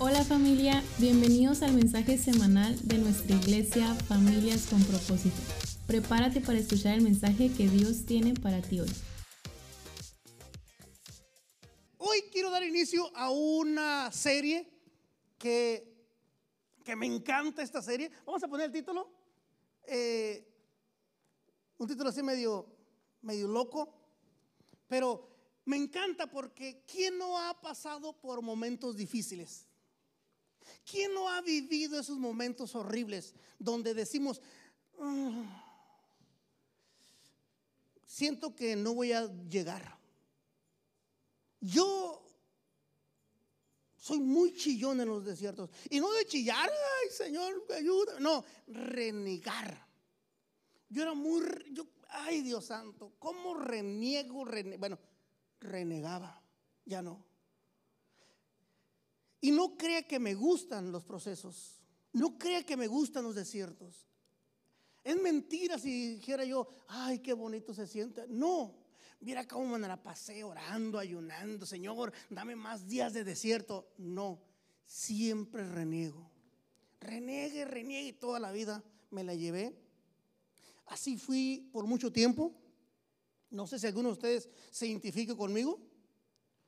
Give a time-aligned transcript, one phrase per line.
[0.00, 5.34] Hola familia, bienvenidos al mensaje semanal de nuestra iglesia Familias con propósito.
[5.88, 8.88] Prepárate para escuchar el mensaje que Dios tiene para ti hoy.
[11.96, 14.70] Hoy quiero dar inicio a una serie
[15.36, 16.06] que,
[16.84, 18.08] que me encanta esta serie.
[18.24, 19.10] Vamos a poner el título.
[19.82, 20.48] Eh,
[21.76, 22.72] un título así medio,
[23.22, 23.92] medio loco.
[24.86, 25.28] Pero
[25.64, 29.67] me encanta porque ¿quién no ha pasado por momentos difíciles?
[30.90, 34.40] ¿Quién no ha vivido esos momentos horribles donde decimos,
[34.98, 35.64] "Ah,
[38.06, 39.96] siento que no voy a llegar?
[41.60, 42.24] Yo
[43.96, 45.70] soy muy chillón en los desiertos.
[45.90, 48.18] Y no de chillar, ay Señor, me ayuda.
[48.20, 49.86] No, renegar.
[50.88, 51.42] Yo era muy,
[52.08, 54.44] ay Dios santo, ¿cómo reniego?
[54.46, 54.98] rene- bueno,
[55.60, 56.40] renegaba,
[56.86, 57.27] ya no.
[59.40, 61.80] Y no crea que me gustan los procesos.
[62.12, 64.08] No crea que me gustan los desiertos.
[65.04, 68.26] Es mentira si dijera yo, ay, qué bonito se siente.
[68.28, 68.74] No,
[69.20, 71.64] mira cómo me la pasé orando, ayunando.
[71.66, 73.92] Señor, dame más días de desierto.
[73.96, 74.42] No,
[74.86, 76.30] siempre reniego.
[77.00, 79.74] Reniegue y toda la vida me la llevé.
[80.86, 82.52] Así fui por mucho tiempo.
[83.50, 85.78] No sé si alguno de ustedes se identifique conmigo.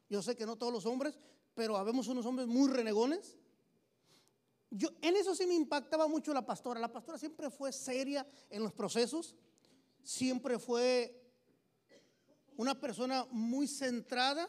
[0.08, 1.18] Yo sé que no todos los hombres,
[1.60, 3.36] pero habemos unos hombres muy renegones.
[4.70, 6.80] Yo, en eso sí me impactaba mucho la pastora.
[6.80, 9.34] La pastora siempre fue seria en los procesos,
[10.02, 11.22] siempre fue
[12.56, 14.48] una persona muy centrada.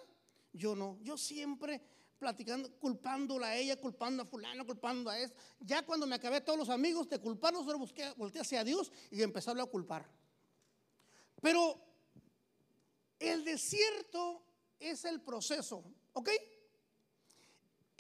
[0.54, 1.82] Yo no, yo siempre
[2.17, 5.38] platicando, culpándola a ella, culpando a fulano, culpando a esto.
[5.59, 9.22] Ya cuando me acabé todos los amigos de culparlos, solo busqué, volteé hacia Dios y
[9.22, 10.09] empecé a culpar.
[11.42, 11.78] Pero
[13.20, 14.45] el desierto
[14.80, 16.30] es el proceso, ¿ok?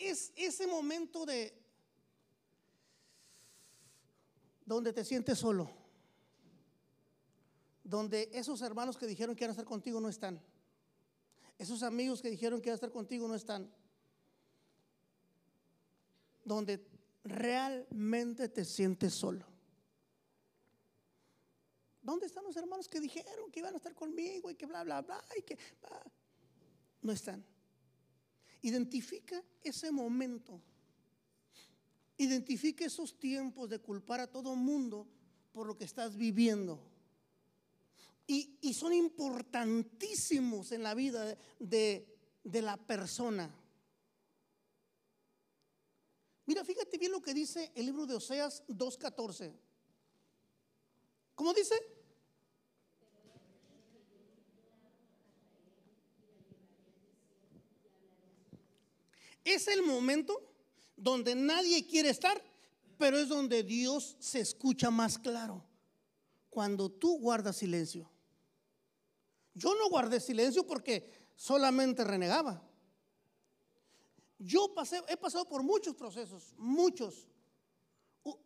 [0.01, 1.53] Es ese momento de
[4.65, 5.69] donde te sientes solo,
[7.83, 10.41] donde esos hermanos que dijeron que iban a estar contigo no están,
[11.59, 13.71] esos amigos que dijeron que iban a estar contigo no están,
[16.43, 16.83] donde
[17.23, 19.45] realmente te sientes solo.
[22.01, 25.01] ¿Dónde están los hermanos que dijeron que iban a estar conmigo y que bla, bla,
[25.01, 25.23] bla?
[25.37, 25.59] Y que?
[27.03, 27.45] No están.
[28.61, 30.61] Identifica ese momento.
[32.17, 35.07] Identifica esos tiempos de culpar a todo mundo
[35.51, 36.79] por lo que estás viviendo.
[38.27, 42.07] Y, son importantísimos en la vida de,
[42.43, 43.53] de la persona.
[46.45, 49.53] Mira, fíjate bien lo que dice el libro de Oseas 2.14.
[51.35, 51.75] ¿Cómo dice?
[59.43, 60.41] Es el momento
[60.95, 62.41] donde nadie quiere estar,
[62.97, 65.63] pero es donde Dios se escucha más claro.
[66.49, 68.09] Cuando tú guardas silencio.
[69.53, 72.61] Yo no guardé silencio porque solamente renegaba.
[74.37, 77.27] Yo pasé, he pasado por muchos procesos, muchos.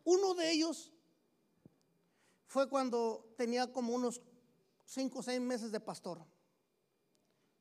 [0.04, 0.92] Uno de ellos
[2.48, 4.22] fue cuando tenía como unos
[4.86, 6.26] cinco o seis meses de pastor.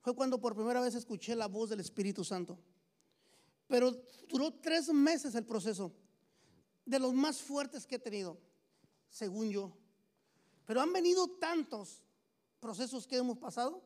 [0.01, 2.59] Fue cuando por primera vez escuché la voz del Espíritu Santo.
[3.67, 3.93] Pero
[4.29, 5.93] duró tres meses el proceso,
[6.85, 8.39] de los más fuertes que he tenido,
[9.09, 9.77] según yo.
[10.67, 12.03] Pero han venido tantos
[12.61, 13.83] procesos que hemos pasado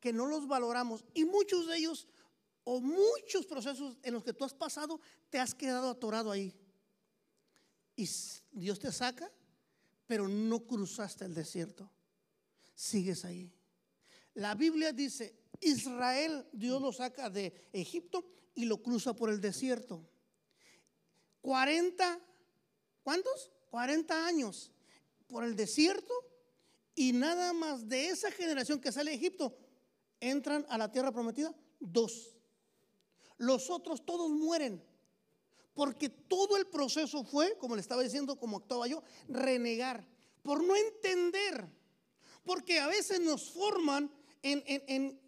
[0.00, 1.04] que no los valoramos.
[1.14, 2.06] Y muchos de ellos,
[2.64, 6.54] o muchos procesos en los que tú has pasado, te has quedado atorado ahí.
[7.96, 8.08] Y
[8.52, 9.30] Dios te saca,
[10.06, 11.90] pero no cruzaste el desierto.
[12.74, 13.52] Sigues ahí.
[14.34, 18.24] La Biblia dice, Israel, Dios lo saca de Egipto
[18.56, 20.02] y lo cruza por el desierto.
[21.42, 22.20] 40,
[23.04, 23.52] ¿cuántos?
[23.70, 24.72] 40 años
[25.28, 26.12] por el desierto
[26.94, 29.56] y nada más de esa generación que sale de Egipto
[30.20, 32.34] entran a la tierra prometida, dos.
[33.38, 34.82] Los otros todos mueren.
[35.74, 40.06] Porque todo el proceso fue, como le estaba diciendo, como actuaba yo, renegar,
[40.42, 41.68] por no entender.
[42.44, 44.10] Porque a veces nos forman
[44.42, 45.20] en, en- en-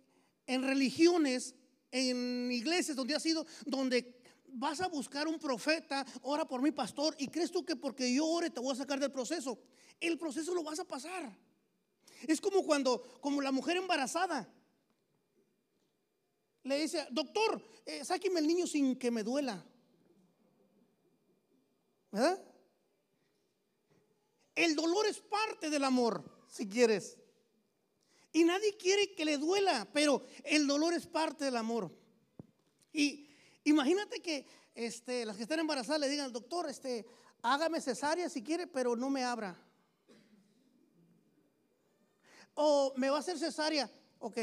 [0.47, 1.55] en religiones,
[1.91, 7.15] en iglesias donde has ido, donde vas a buscar un profeta, ora por mi pastor,
[7.19, 9.59] y crees tú que porque yo ore te voy a sacar del proceso.
[10.01, 11.37] El proceso lo vas a pasar.
[12.27, 14.53] Es como cuando, como la mujer embarazada,
[16.65, 19.65] le dice, doctor, eh, sáqueme el niño sin que me duela.
[22.11, 22.43] ¿Verdad?
[24.55, 27.18] El dolor es parte del amor, si quieres.
[28.33, 31.91] Y nadie quiere que le duela, pero el dolor es parte del amor.
[32.93, 33.29] Y,
[33.69, 37.05] Imagínate que este, las que están embarazadas le digan al doctor, este,
[37.43, 39.55] hágame cesárea si quiere, pero no me abra.
[42.55, 44.39] O me va a hacer cesárea, ok.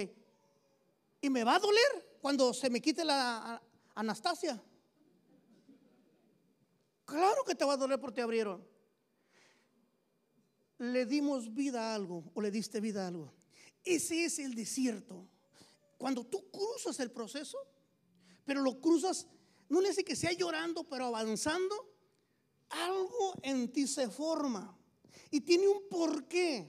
[1.21, 3.59] ¿Y me va a doler cuando se me quite la
[3.95, 4.61] Anastasia?
[7.05, 8.63] Claro que te va a doler porque te abrieron.
[10.77, 13.33] Le dimos vida a algo o le diste vida a algo.
[13.85, 15.29] Ese es el desierto.
[15.97, 17.57] Cuando tú cruzas el proceso,
[18.43, 19.27] pero lo cruzas,
[19.69, 21.95] no le que sea llorando, pero avanzando,
[22.69, 24.77] algo en ti se forma.
[25.31, 26.67] Y tiene un porqué.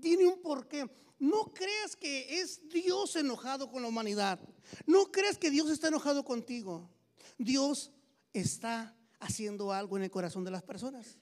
[0.00, 0.90] Tiene un porqué.
[1.18, 4.40] No creas que es Dios enojado con la humanidad.
[4.86, 6.88] No creas que Dios está enojado contigo.
[7.36, 7.92] Dios
[8.32, 11.18] está haciendo algo en el corazón de las personas.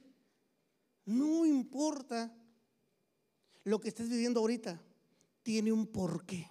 [1.05, 2.33] No importa
[3.69, 4.81] lo que estés viviendo ahorita,
[5.43, 6.51] tiene un porqué.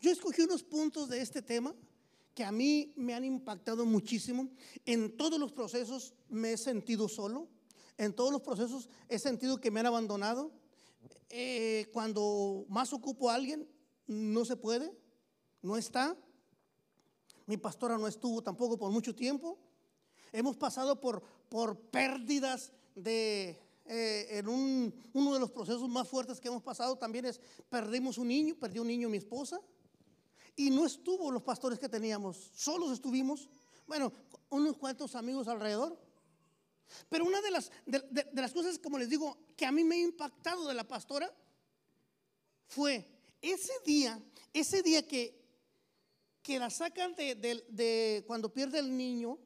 [0.00, 1.74] Yo escogí unos puntos de este tema
[2.34, 4.48] que a mí me han impactado muchísimo.
[4.84, 7.48] En todos los procesos me he sentido solo.
[7.98, 10.52] En todos los procesos he sentido que me han abandonado.
[11.30, 13.68] Eh, cuando más ocupo a alguien,
[14.06, 14.96] no se puede,
[15.62, 16.16] no está.
[17.46, 19.58] Mi pastora no estuvo tampoco por mucho tiempo.
[20.32, 23.65] Hemos pasado por, por pérdidas de...
[23.88, 28.26] Eh, en uno de los procesos más fuertes que hemos pasado también es perdimos un
[28.26, 29.60] niño, perdí un niño mi esposa
[30.56, 33.48] y no estuvo los pastores que teníamos, solos estuvimos,
[33.86, 34.12] bueno,
[34.48, 35.96] unos cuantos amigos alrededor.
[37.08, 40.00] Pero una de las, de, las cosas, como les digo, que a mí me ha
[40.00, 41.32] impactado de la pastora
[42.68, 43.06] fue
[43.42, 44.20] ese día,
[44.52, 45.38] ese día que,
[46.42, 49.38] que la sacan de, cuando pierde el niño,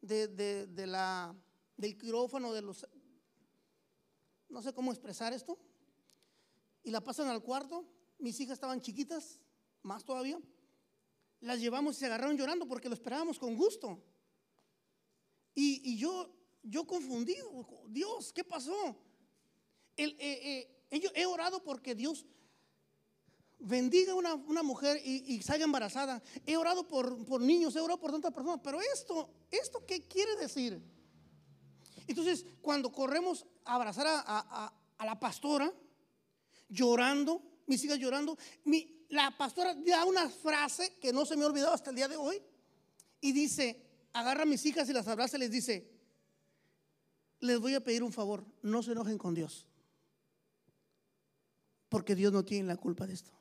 [0.00, 1.34] de, la,
[1.76, 2.86] del quirófano, de los,
[4.52, 5.58] no sé cómo expresar esto,
[6.84, 7.86] y la pasan al cuarto,
[8.18, 9.40] mis hijas estaban chiquitas,
[9.82, 10.38] más todavía,
[11.40, 14.00] las llevamos y se agarraron llorando porque lo esperábamos con gusto.
[15.54, 16.30] Y, yo,
[16.62, 18.96] yo confundido, Dios, ¿qué pasó?
[19.96, 22.24] El, eh, eh, he orado porque Dios
[23.58, 26.22] bendiga a una, una, mujer y, y, salga embarazada.
[26.46, 30.36] He orado por, por, niños, he orado por tantas personas, pero esto, ¿esto qué quiere
[30.36, 30.80] decir?
[32.06, 35.72] Entonces, cuando corremos abrazar a, a la pastora,
[36.68, 41.46] llorando, mis hijas llorando, mi, la pastora da una frase que no se me ha
[41.46, 42.42] olvidado hasta el día de hoy
[43.20, 45.90] y dice, agarra a mis hijas y las abraza les dice,
[47.40, 49.66] les voy a pedir un favor, no se enojen con Dios,
[51.88, 53.32] porque Dios no tiene la culpa de esto.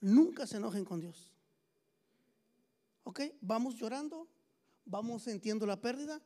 [0.00, 1.30] Nunca se enojen con Dios.
[3.04, 3.20] ¿Ok?
[3.42, 4.26] Vamos llorando,
[4.86, 6.20] vamos sintiendo la pérdida,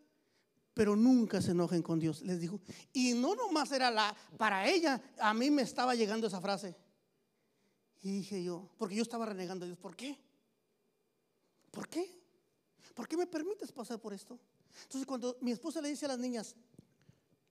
[0.74, 2.60] pero nunca se enojen con Dios, les dijo.
[2.92, 6.76] Y no nomás era la, para ella, a mí me estaba llegando esa frase.
[8.02, 10.18] Y dije yo, porque yo estaba renegando a Dios, ¿por qué?
[11.70, 12.20] ¿Por qué?
[12.94, 14.38] ¿Por qué me permites pasar por esto?
[14.82, 16.56] Entonces cuando mi esposa le dice a las niñas,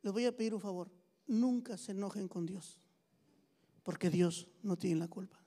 [0.01, 0.91] les voy a pedir un favor,
[1.25, 2.79] nunca se enojen con Dios,
[3.83, 5.42] porque Dios no tiene la culpa.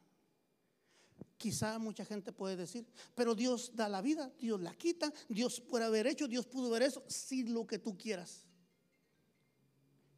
[1.37, 5.85] Quizá mucha gente puede decir, pero Dios da la vida, Dios la quita, Dios puede
[5.85, 8.47] haber hecho, Dios pudo ver eso, si lo que tú quieras.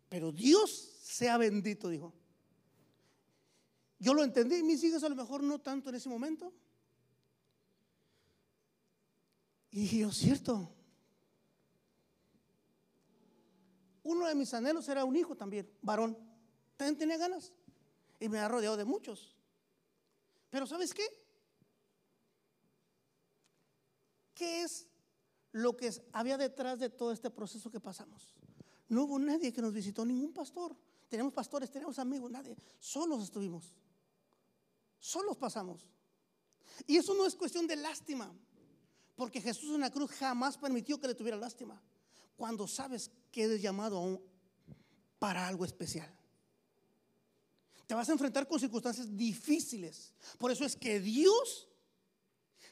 [0.08, 0.70] Pero Dios
[1.02, 2.14] sea bendito, dijo.
[3.98, 6.52] Yo lo entendí, mis hijas a lo mejor no tanto en ese momento.
[9.70, 10.72] Y yo, cierto.
[14.04, 16.16] Uno de mis anhelos era un hijo también, varón.
[16.76, 17.52] También tenía ganas.
[18.20, 19.37] Y me ha rodeado de muchos.
[20.50, 21.06] Pero ¿sabes qué?
[24.34, 24.86] ¿Qué es
[25.52, 28.34] lo que había detrás de todo este proceso que pasamos?
[28.88, 30.76] No hubo nadie que nos visitó, ningún pastor.
[31.08, 32.56] Tenemos pastores, tenemos amigos, nadie.
[32.78, 33.74] Solos estuvimos.
[34.98, 35.86] Solos pasamos.
[36.86, 38.32] Y eso no es cuestión de lástima,
[39.16, 41.82] porque Jesús en la cruz jamás permitió que le tuviera lástima.
[42.36, 44.22] Cuando sabes que eres llamado
[45.18, 46.17] para algo especial.
[47.88, 50.12] Te vas a enfrentar con circunstancias difíciles.
[50.36, 51.66] Por eso es que Dios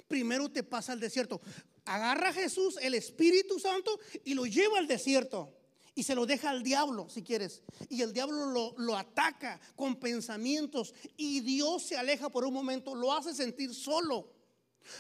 [0.06, 1.40] primero te pasa al desierto.
[1.86, 5.56] Agarra a Jesús, el Espíritu Santo, y lo lleva al desierto.
[5.94, 7.62] Y se lo deja al diablo, si quieres.
[7.88, 10.92] Y el diablo lo, lo, ataca con pensamientos.
[11.16, 14.34] Y Dios se aleja por un momento, lo hace sentir solo.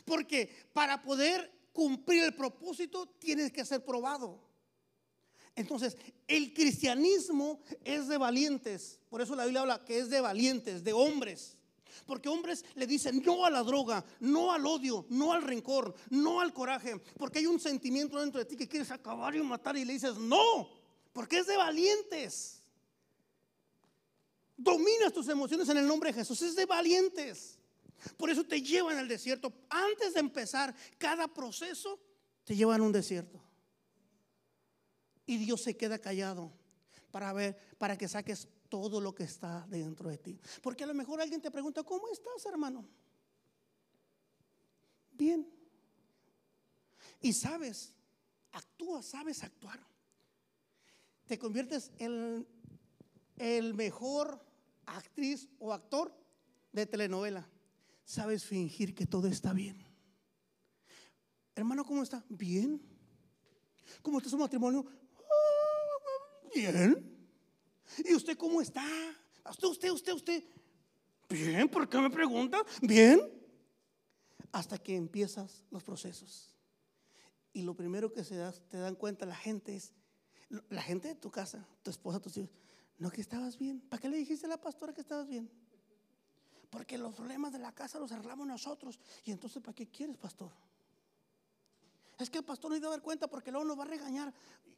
[0.06, 4.40] Porque para poder cumplir el propósito tienes que ser probado.
[5.56, 5.96] Entonces,
[6.28, 9.00] el cristianismo es de valientes.
[9.08, 11.56] Por eso la Biblia habla que es de valientes, de hombres.
[12.04, 16.42] Porque hombres le dicen no a la droga, no al odio, no al rencor, no
[16.42, 17.00] al coraje.
[17.18, 20.16] Porque hay un sentimiento dentro de ti que quieres acabar y matar y le dices
[20.16, 20.68] no.
[21.14, 22.62] Porque es de valientes.
[24.58, 26.42] Dominas tus emociones en el nombre de Jesús.
[26.42, 27.58] Es de valientes.
[28.18, 29.52] Por eso te llevan al desierto.
[29.70, 31.98] Antes de empezar cada proceso,
[32.44, 33.45] te llevan a un desierto.
[35.26, 36.52] Y Dios se queda callado
[37.10, 40.40] para ver, para que saques todo lo que está dentro de ti.
[40.62, 42.86] Porque a lo mejor alguien te pregunta, ¿cómo estás, hermano?
[45.12, 45.48] Bien.
[47.20, 47.92] Y sabes,
[48.52, 49.80] actúas, sabes actuar.
[51.26, 52.46] Te conviertes en
[53.36, 54.40] el mejor
[54.86, 56.14] actriz o actor
[56.72, 57.48] de telenovela.
[58.04, 59.82] Sabes fingir que todo está bien.
[61.54, 62.24] Hermano, ¿cómo está?
[62.28, 62.80] Bien.
[64.02, 64.86] ¿Cómo está su matrimonio?
[66.56, 66.96] Bien.
[68.04, 68.86] ¿Y usted cómo está?
[69.50, 70.44] ¿Usted, usted, usted, usted?
[71.28, 72.64] Bien, ¿por qué me pregunta?
[72.80, 73.20] Bien.
[74.52, 76.54] Hasta que empiezas los procesos.
[77.52, 78.36] Y lo primero que se
[78.70, 79.92] te dan cuenta la gente es,
[80.70, 82.50] la gente de tu casa, tu esposa, tus hijos,
[82.98, 83.80] no que estabas bien.
[83.80, 85.50] ¿Para qué le dijiste a la pastora que estabas bien?
[86.70, 88.98] Porque los problemas de la casa los arreglamos nosotros.
[89.24, 90.52] Y entonces, ¿para qué quieres, pastor?
[92.18, 94.32] Es que el pastor no iba a dar cuenta porque luego nos va a regañar.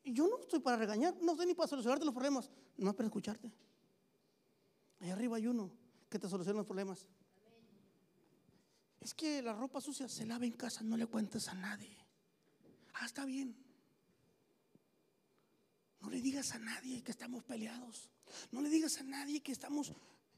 [0.04, 3.06] Yo no estoy para regañar, no estoy ni para solucionarte los problemas, no es para
[3.06, 3.52] escucharte.
[5.00, 5.70] Ahí arriba hay uno
[6.08, 7.06] que te soluciona los problemas.
[9.00, 11.96] Es que la ropa sucia se lava en casa, no le cuentes a nadie.
[12.94, 13.56] Ah, está bien.
[16.00, 18.10] No le digas a nadie que estamos peleados.
[18.50, 19.90] No le digas a nadie que estamos,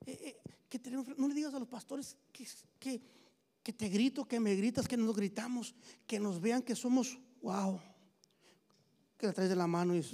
[0.06, 2.16] eh, eh, que tenemos, no le digas a los pastores
[2.78, 3.00] que,
[3.62, 5.74] que te grito, que me gritas, que nos gritamos,
[6.06, 7.80] que nos vean que somos, wow,
[9.18, 10.04] que le traes de la mano y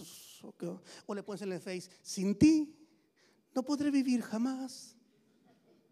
[0.42, 2.76] o, o le pones en el face, sin ti
[3.54, 4.94] no podré vivir jamás.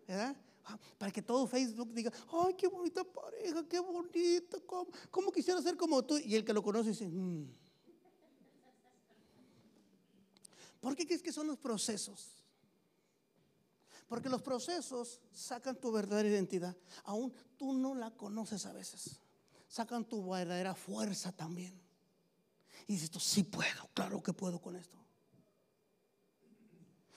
[0.07, 0.37] ¿Verdad?
[0.67, 4.59] Ah, para que todo Facebook diga, ay, qué bonita pareja, qué bonita,
[5.11, 6.19] ¿cómo, quisiera ser como tú?
[6.19, 7.49] Y el que lo conoce dice, mm".
[10.81, 12.44] ¿por qué crees que son los procesos?
[14.15, 16.77] Porque los procesos sacan tu verdadera identidad.
[17.03, 19.19] Aún tú no la conoces a veces.
[19.67, 21.83] Sacan tu verdadera fuerza también.
[22.87, 24.97] Y dices, sí puedo, claro que puedo con esto.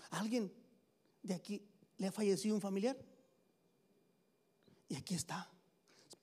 [0.09, 0.51] ¿Alguien
[1.21, 1.63] de aquí
[1.97, 2.97] le ha fallecido un familiar?
[4.89, 5.47] Y aquí está.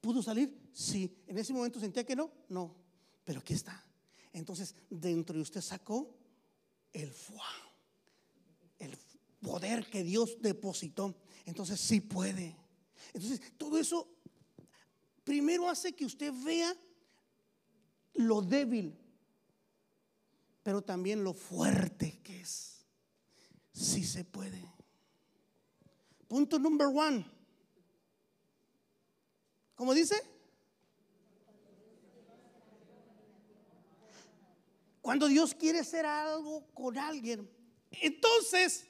[0.00, 0.70] ¿Pudo salir?
[0.72, 1.22] Sí.
[1.28, 2.32] ¿En ese momento sentía que no?
[2.48, 2.74] No.
[3.24, 3.80] Pero aquí está.
[4.32, 6.16] Entonces, dentro de usted sacó
[6.92, 7.46] el fuá,
[8.80, 8.96] el
[9.44, 11.14] poder que Dios depositó.
[11.44, 12.56] Entonces, sí puede.
[13.12, 14.08] Entonces, todo eso
[15.22, 16.74] primero hace que usted vea
[18.14, 18.98] lo débil,
[20.64, 22.84] pero también lo fuerte que es.
[23.72, 24.72] Sí se puede.
[26.26, 27.24] Punto número uno.
[29.74, 30.16] ¿Cómo dice?
[35.00, 37.50] Cuando Dios quiere hacer algo con alguien,
[37.90, 38.86] entonces,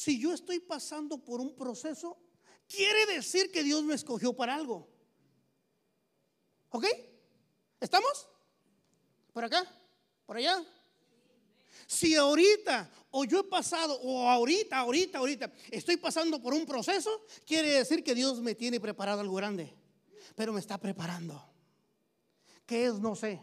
[0.00, 2.16] si yo estoy pasando por un proceso,
[2.66, 4.88] quiere decir que Dios me escogió para algo.
[6.70, 6.86] ¿Ok?
[7.78, 8.26] ¿Estamos?
[9.30, 9.62] ¿Por acá?
[10.24, 10.64] ¿Por allá?
[11.86, 17.26] Si ahorita, o yo he pasado, o ahorita, ahorita, ahorita, estoy pasando por un proceso,
[17.44, 19.70] quiere decir que Dios me tiene preparado algo grande.
[20.34, 21.44] Pero me está preparando.
[22.64, 22.94] ¿Qué es?
[22.94, 23.38] No sé.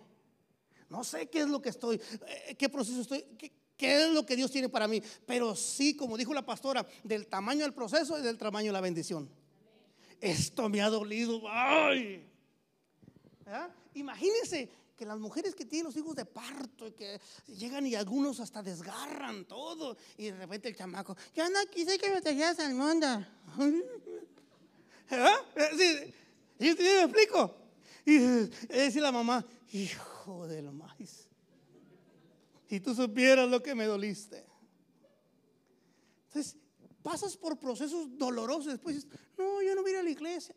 [0.89, 4.25] No sé qué es lo que estoy, eh, qué proceso estoy, qué, qué es lo
[4.25, 5.01] que Dios tiene para mí.
[5.25, 8.81] Pero sí, como dijo la pastora, del tamaño del proceso y del tamaño de la
[8.81, 9.29] bendición.
[10.19, 11.41] Esto me ha dolido.
[11.47, 12.27] Ay.
[13.93, 18.39] Imagínense que las mujeres que tienen los hijos de parto y que llegan y algunos
[18.39, 22.73] hasta desgarran todo y de repente el chamaco, yo no quise que me trajeras al
[22.73, 23.07] mundo.
[25.77, 26.13] ¿Sí?
[26.59, 26.75] ¿Sí?
[26.79, 27.55] me explico?
[28.05, 31.26] Y dice la mamá, hijo del maíz,
[32.67, 34.45] si tú supieras lo que me doliste.
[36.27, 36.57] Entonces,
[37.01, 40.55] pasas por procesos dolorosos, después dices, no, yo no voy a la iglesia.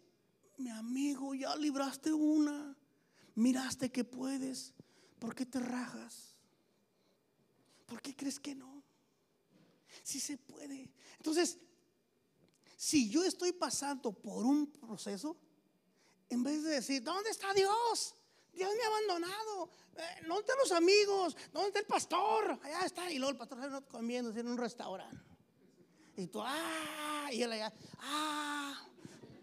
[0.59, 2.77] Mi amigo, ya libraste una
[3.35, 4.75] miraste que puedes,
[5.19, 6.37] ¿por qué te rajas?
[7.87, 8.83] ¿Por qué crees que no?
[10.03, 10.93] Si se puede.
[11.17, 11.59] Entonces,
[12.77, 15.37] si yo estoy pasando por un proceso,
[16.29, 18.15] en vez de decir, ¿dónde está Dios?
[18.53, 19.71] Dios me ha abandonado.
[19.97, 21.37] Eh, ¿Dónde están los amigos?
[21.53, 22.59] ¿Dónde está el pastor?
[22.63, 23.11] Allá está.
[23.11, 25.31] Y luego el pastor está comiendo en un restaurante.
[26.17, 28.87] Y tú, ah, y él allá, ah,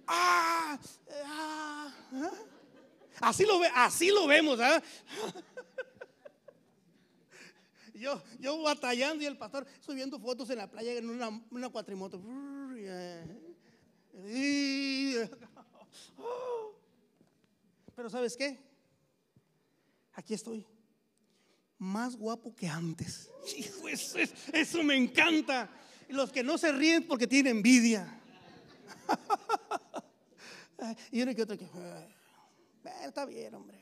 [0.07, 0.79] ah,
[1.11, 1.93] ah.
[2.13, 2.31] ¿ah?
[3.21, 4.59] Así lo, ve, así lo vemos.
[4.59, 4.81] ¿ah?
[7.95, 12.21] Yo, yo batallando y el pastor subiendo fotos en la playa en una, una cuatrimoto.
[17.95, 18.66] Pero ¿sabes qué?
[20.17, 20.65] Aquí estoy.
[21.77, 23.29] Más guapo que antes.
[23.87, 24.17] eso,
[24.51, 25.69] eso me encanta.
[26.09, 28.19] Los que no se ríen porque tienen envidia.
[31.11, 32.15] y uno que otro que, eh,
[33.05, 33.79] está bien, hombre.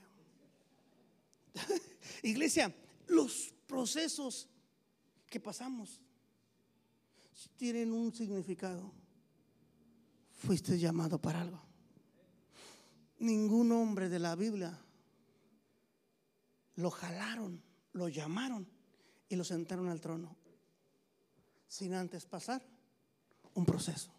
[2.24, 2.76] Iglesia,
[3.08, 4.50] los procesos
[5.30, 6.02] que pasamos
[7.56, 8.92] tienen un significado.
[10.34, 11.62] Fuiste llamado para algo.
[13.20, 14.85] Ningún hombre de la Biblia
[16.76, 17.62] lo jalaron,
[17.94, 18.68] lo llamaron
[19.30, 20.36] y lo sentaron al trono
[21.68, 22.66] sin antes pasar
[23.54, 24.12] un proceso.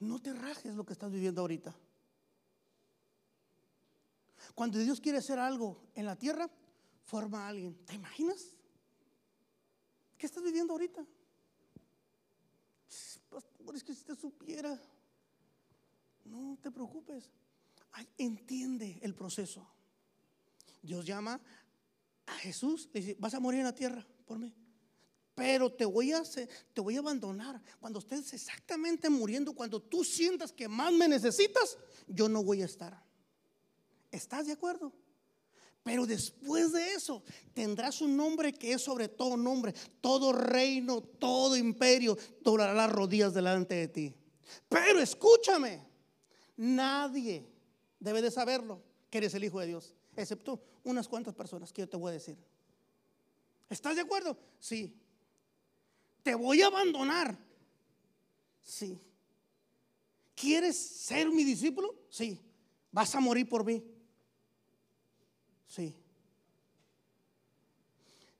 [0.00, 1.74] No te rajes lo que estás viviendo ahorita.
[4.54, 6.50] Cuando Dios quiere hacer algo en la tierra,
[7.04, 7.74] forma a alguien.
[7.86, 8.54] ¿Te imaginas?
[10.18, 11.06] ¿Qué estás viviendo ahorita?
[13.30, 14.78] Pastor, es que si te supiera.
[16.24, 17.30] No te preocupes.
[18.18, 19.66] entiende el proceso.
[20.84, 21.40] Dios llama
[22.26, 24.54] a Jesús, le dice, vas a morir en la tierra por mí.
[25.34, 27.60] Pero te voy a te voy a abandonar.
[27.80, 31.76] Cuando estés exactamente muriendo, cuando tú sientas que más me necesitas,
[32.06, 33.02] yo no voy a estar.
[34.12, 34.92] ¿Estás de acuerdo?
[35.82, 37.22] Pero después de eso
[37.52, 39.74] tendrás un nombre que es sobre todo nombre.
[40.00, 44.14] Todo reino, todo imperio doblará las rodillas delante de ti.
[44.68, 45.84] Pero escúchame,
[46.56, 47.44] nadie
[47.98, 51.88] debe de saberlo que eres el Hijo de Dios, excepto unas cuantas personas que yo
[51.88, 52.36] te voy a decir.
[53.68, 54.36] ¿Estás de acuerdo?
[54.58, 54.94] Sí.
[56.22, 57.36] ¿Te voy a abandonar?
[58.62, 58.98] Sí.
[60.34, 61.94] ¿Quieres ser mi discípulo?
[62.08, 62.40] Sí.
[62.90, 63.82] ¿Vas a morir por mí?
[65.66, 65.94] Sí.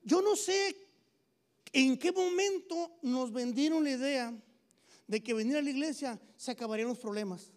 [0.03, 0.77] Yo no sé
[1.73, 4.35] en qué momento nos vendieron la idea
[5.07, 7.51] de que venir a la iglesia se acabarían los problemas.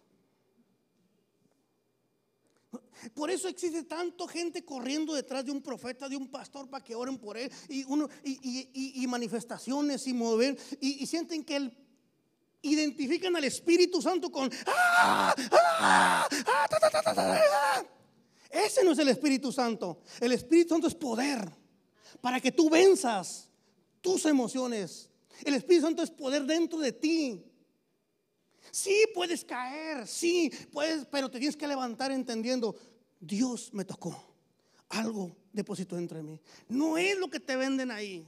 [3.14, 6.94] Por eso existe tanto gente corriendo detrás de un profeta, de un pastor para que
[6.94, 11.76] oren por él y, uno, y, manifestaciones y mover y, sienten que él
[12.62, 14.50] identifican al Espíritu Santo con
[18.50, 20.00] ese no es el Espíritu Santo.
[20.20, 21.50] El Espíritu Santo es poder
[22.20, 23.50] para que tú venzas
[24.00, 25.10] tus emociones.
[25.44, 27.44] El Espíritu Santo es poder dentro de ti.
[28.70, 32.76] Sí, puedes caer, sí, puedes, pero te tienes que levantar entendiendo,
[33.20, 34.16] Dios me tocó,
[34.88, 36.40] algo depositó entre mí.
[36.68, 38.26] No es lo que te venden ahí,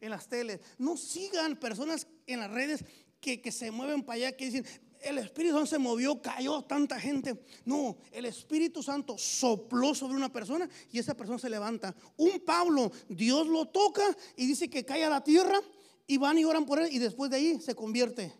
[0.00, 0.60] en las teles.
[0.78, 2.84] No sigan personas en las redes
[3.20, 4.66] que, que se mueven para allá, que dicen,
[5.02, 7.42] el Espíritu Santo se movió, cayó tanta gente.
[7.64, 11.94] No, el Espíritu Santo sopló sobre una persona y esa persona se levanta.
[12.16, 14.02] Un Pablo, Dios lo toca
[14.36, 15.58] y dice que cae a la tierra
[16.06, 18.32] y van y oran por él y después de ahí se convierte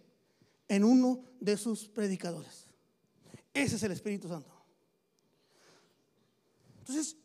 [0.69, 2.67] en uno de sus predicadores.
[3.55, 4.60] Ese es el Espíritu Santo.
[6.91, 7.17] Entonces,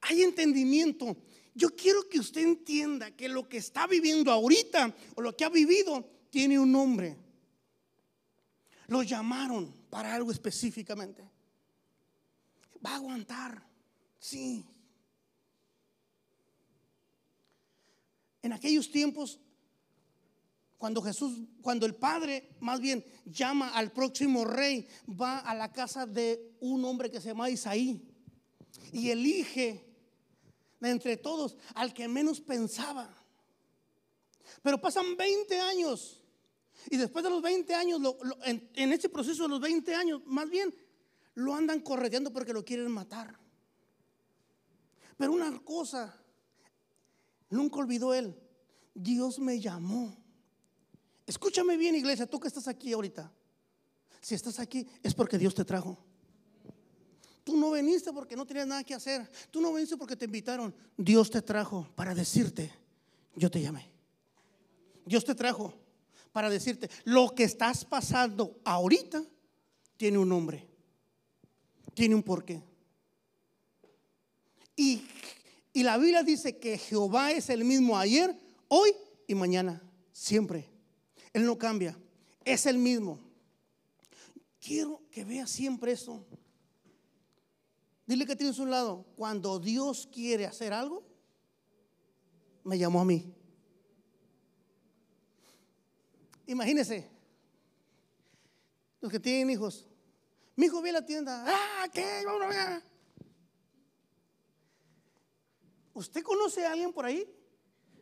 [0.00, 1.18] hay entendimiento.
[1.54, 5.50] Yo quiero que usted entienda que lo que está viviendo ahorita o lo que ha
[5.50, 7.18] vivido tiene un nombre.
[8.86, 11.22] Lo llamaron para algo específicamente.
[12.84, 13.62] Va a aguantar,
[14.18, 14.64] sí.
[18.40, 19.38] En aquellos tiempos
[20.78, 26.06] cuando Jesús, cuando el Padre más bien llama al próximo rey, va a la casa
[26.06, 28.11] de un hombre que se llama Isaí
[28.92, 29.84] y elige
[30.80, 33.12] de entre todos al que menos pensaba.
[34.62, 36.22] Pero pasan 20 años
[36.90, 38.00] y después de los 20 años,
[38.44, 40.74] en, en ese proceso de los 20 años, más bien
[41.34, 43.38] lo andan correteando porque lo quieren matar.
[45.16, 46.16] Pero una cosa,
[47.50, 48.36] nunca olvidó él,
[48.94, 50.22] Dios me llamó
[51.26, 53.32] Escúchame bien, iglesia, tú que estás aquí ahorita.
[54.20, 55.98] Si estás aquí es porque Dios te trajo.
[57.44, 59.28] Tú no viniste porque no tenías nada que hacer.
[59.50, 60.74] Tú no viniste porque te invitaron.
[60.96, 62.72] Dios te trajo para decirte,
[63.34, 63.90] yo te llamé.
[65.04, 65.74] Dios te trajo
[66.32, 69.22] para decirte, lo que estás pasando ahorita
[69.96, 70.66] tiene un nombre,
[71.94, 72.62] tiene un porqué.
[74.74, 75.02] Y,
[75.72, 78.34] y la Biblia dice que Jehová es el mismo ayer,
[78.68, 78.90] hoy
[79.26, 80.68] y mañana, siempre.
[81.32, 81.98] Él no cambia,
[82.44, 83.18] es el mismo.
[84.60, 86.24] Quiero que vea siempre eso.
[88.12, 89.06] Dile que tienes un lado.
[89.16, 91.02] Cuando Dios quiere hacer algo,
[92.62, 93.34] me llamó a mí.
[96.46, 97.10] Imagínese,
[99.00, 99.88] los que tienen hijos.
[100.56, 101.42] Mi hijo ve a la tienda.
[101.46, 102.22] Ah, ¿qué?
[102.50, 102.82] Ver.
[105.94, 107.26] ¿Usted conoce a alguien por ahí?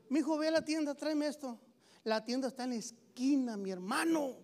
[0.09, 1.57] Mi hijo ve a la tienda, tráeme esto.
[2.03, 4.39] La tienda está en la esquina, mi hermano,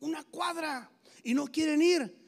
[0.00, 0.90] una cuadra,
[1.22, 2.23] y no quieren ir.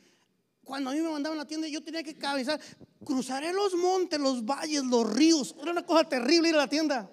[0.66, 2.60] Cuando a mí me mandaban a la tienda, yo tenía que cabezar,
[3.04, 5.54] cruzaré los montes, los valles, los ríos.
[5.62, 7.08] Era una cosa terrible ir a la tienda.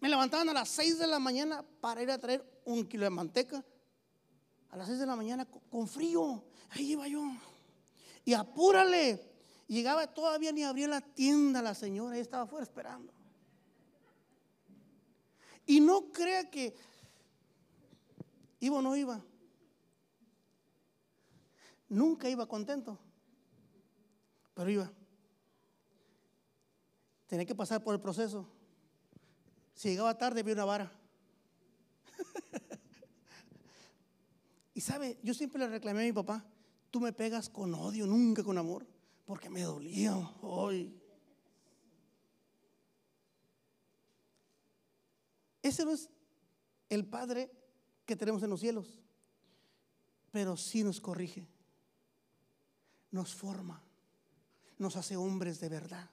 [0.00, 3.10] Me levantaban a las 6 de la mañana para ir a traer un kilo de
[3.10, 3.64] manteca.
[4.70, 6.42] A las 6 de la mañana con frío.
[6.70, 7.22] Ahí iba yo.
[8.24, 9.24] Y apúrale.
[9.68, 12.16] Llegaba todavía ni abría la tienda la señora.
[12.16, 13.12] Ahí estaba afuera esperando.
[15.64, 16.74] Y no crea que
[18.58, 19.22] iba o no iba.
[21.90, 22.98] Nunca iba contento.
[24.54, 24.92] Pero iba.
[27.26, 28.48] Tenía que pasar por el proceso.
[29.74, 30.92] Si llegaba tarde, vi una vara.
[34.74, 36.44] y sabe, yo siempre le reclamé a mi papá,
[36.90, 38.86] tú me pegas con odio, nunca con amor,
[39.24, 40.96] porque me dolía hoy.
[45.62, 46.08] Ese no es
[46.88, 47.50] el Padre
[48.06, 48.98] que tenemos en los cielos,
[50.30, 51.46] pero sí nos corrige,
[53.10, 53.82] nos forma,
[54.78, 56.08] nos hace hombres de verdad,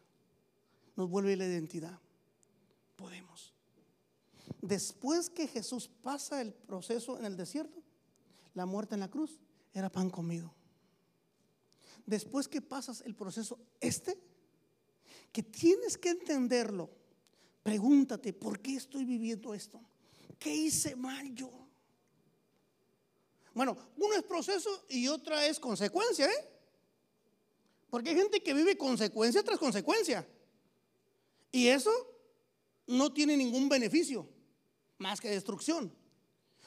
[0.96, 2.00] nos vuelve la identidad.
[2.96, 3.54] Podemos.
[4.62, 7.82] Después que Jesús pasa el proceso en el desierto,
[8.54, 9.40] la muerte en la cruz
[9.74, 10.54] era pan comido.
[12.06, 14.18] Después que pasas el proceso este,
[15.32, 16.90] que tienes que entenderlo,
[17.62, 19.80] pregúntate, ¿por qué estoy viviendo esto?
[20.40, 21.52] ¿Qué hice mal yo?
[23.54, 26.57] Bueno, uno es proceso y otra es consecuencia, ¿eh?
[27.90, 30.28] Porque hay gente que vive consecuencia tras consecuencia.
[31.52, 31.92] Y eso
[32.86, 34.28] no tiene ningún beneficio
[34.98, 35.94] más que destrucción.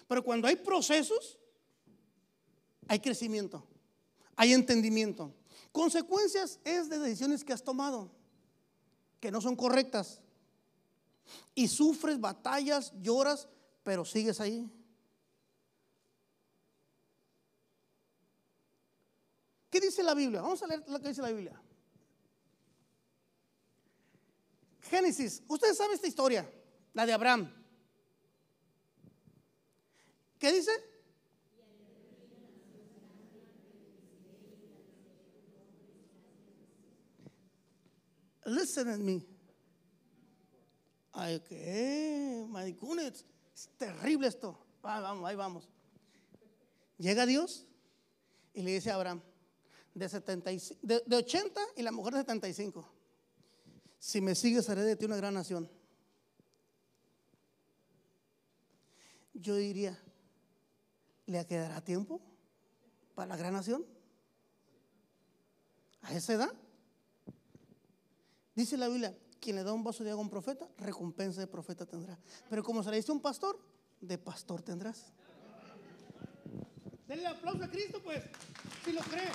[0.06, 1.38] Pero cuando hay procesos,
[2.88, 3.66] hay crecimiento,
[4.37, 5.35] hay entendimiento.
[5.72, 8.11] Consecuencias es de decisiones que has tomado,
[9.20, 10.20] que no son correctas.
[11.54, 13.48] Y sufres batallas, lloras,
[13.85, 14.68] pero sigues ahí.
[19.70, 20.42] ¿Qué dice la Biblia?
[20.42, 21.61] Vamos a leer lo que dice la Biblia.
[24.83, 26.50] Génesis, ustedes saben esta historia,
[26.92, 27.54] la de Abraham.
[30.40, 30.72] ¿Qué dice?
[38.46, 39.24] Listen at me.
[41.12, 42.44] Ay, ¿qué?
[42.48, 44.59] Maricunes, es terrible esto.
[44.83, 45.68] vamos, ahí vamos.
[46.98, 47.66] Llega Dios
[48.52, 49.22] y le dice a Abraham,
[50.00, 52.92] de, 75, de, de 80 y la mujer de 75,
[53.98, 55.70] si me sigues haré de ti una gran nación.
[59.34, 59.98] Yo diría,
[61.30, 62.20] ¿Le quedará tiempo
[63.14, 63.86] para la gran nación?
[66.02, 66.52] ¿A esa edad?
[68.56, 71.46] Dice la Biblia, quien le da un vaso de agua a un profeta, recompensa de
[71.46, 72.18] profeta tendrá.
[72.48, 73.60] Pero como se le dice un pastor,
[74.00, 75.12] de pastor tendrás.
[77.06, 78.24] Denle aplauso a Cristo, pues,
[78.84, 79.30] si lo cree.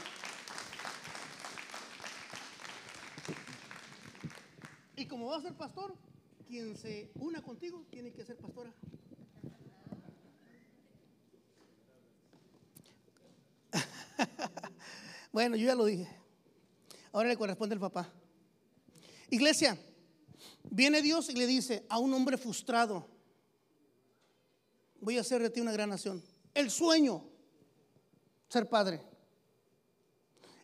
[4.95, 5.93] Y como va a ser pastor,
[6.47, 8.73] quien se una contigo tiene que ser pastora.
[15.33, 16.07] bueno, yo ya lo dije.
[17.11, 18.09] Ahora le corresponde al papá.
[19.29, 19.77] Iglesia,
[20.69, 23.05] viene Dios y le dice a un hombre frustrado,
[25.01, 26.23] voy a hacer de ti una gran nación.
[26.53, 27.25] El sueño,
[28.47, 29.01] ser padre.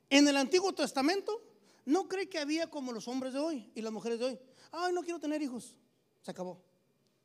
[0.10, 1.51] En el Antiguo Testamento
[1.86, 4.40] no cree que había como los hombres de hoy y las mujeres de hoy.
[4.72, 5.76] Ay, no quiero tener hijos.
[6.22, 6.62] Se acabó.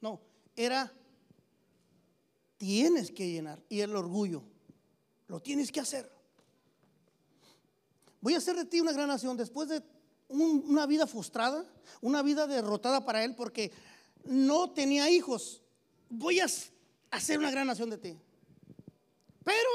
[0.01, 0.21] No,
[0.55, 0.92] era,
[2.57, 3.62] tienes que llenar.
[3.69, 4.42] Y el orgullo,
[5.29, 6.11] lo tienes que hacer.
[8.21, 9.83] Voy a hacer de ti una gran nación después de
[10.29, 11.64] una vida frustrada,
[12.01, 13.71] una vida derrotada para él porque
[14.25, 15.62] no tenía hijos.
[16.09, 16.47] Voy a
[17.11, 18.19] hacer una gran nación de ti.
[19.45, 19.71] Pero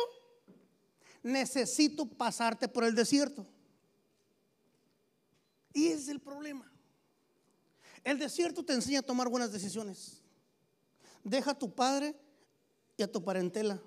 [1.23, 3.47] necesito pasarte por el desierto.
[5.73, 6.71] Y ese es el problema.
[8.03, 10.21] El desierto te enseña a tomar buenas decisiones.
[11.23, 12.15] Deja a tu padre
[12.97, 13.81] y a tu parentela.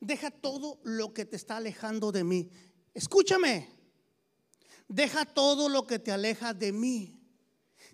[0.00, 2.50] Deja todo lo que te está alejando de mí.
[2.94, 3.68] Escúchame.
[4.86, 7.18] Deja todo lo que te aleja de mí.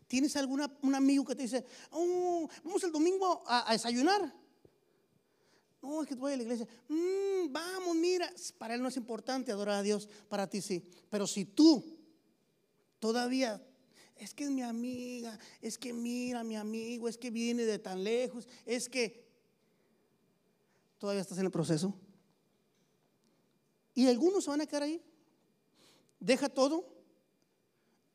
[0.09, 4.35] ¿Tienes algún un amigo que te dice, oh, vamos el domingo a, desayunar?
[5.81, 6.67] No, es que voy a la iglesia.
[6.89, 8.33] Mm, vamos, mira.
[8.57, 10.83] Para él no es importante adorar a Dios, para ti sí.
[11.09, 11.98] Pero si tú
[12.99, 13.63] todavía,
[14.17, 18.03] es que es mi amiga, es que mira mi amigo, es que viene de tan
[18.03, 19.27] lejos, es que
[20.99, 21.95] todavía estás en el proceso.
[23.95, 25.03] Y algunos se van a quedar ahí.
[26.21, 26.99] Deja todo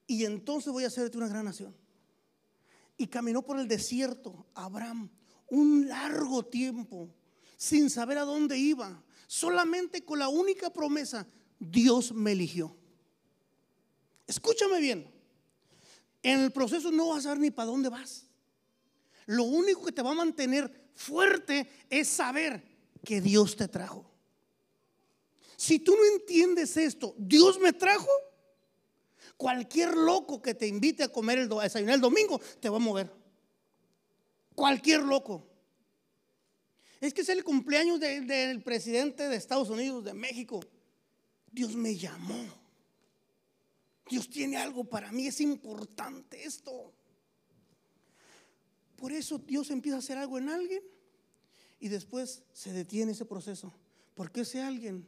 [0.08, 1.76] y entonces voy a hacerte una gran nación.
[2.98, 5.10] Y caminó por el desierto Abraham
[5.48, 7.10] un largo tiempo
[7.58, 11.28] sin saber a dónde iba, solamente con la única promesa,
[11.60, 12.76] Dios me eligió.
[14.28, 15.12] Escúchame bien,
[16.22, 18.26] en el proceso no vas a saber ni para dónde vas.
[19.26, 22.64] Lo único que te va a mantener fuerte es saber
[23.04, 24.10] que Dios te trajo.
[25.58, 28.10] Si tú no entiendes esto, Dios me trajo,
[29.38, 32.80] cualquier loco que te invite a comer el, a desayunar el domingo te va a
[32.80, 33.12] mover.
[34.56, 35.48] Cualquier loco.
[37.02, 40.62] Es que es el cumpleaños del presidente de Estados Unidos, de México.
[41.52, 42.63] Dios me llamó.
[44.10, 46.94] Dios tiene algo para mí, es importante esto.
[48.96, 50.82] Por eso Dios empieza a hacer algo en alguien
[51.80, 53.74] y después se detiene ese proceso.
[54.16, 55.08] Porque ese alguien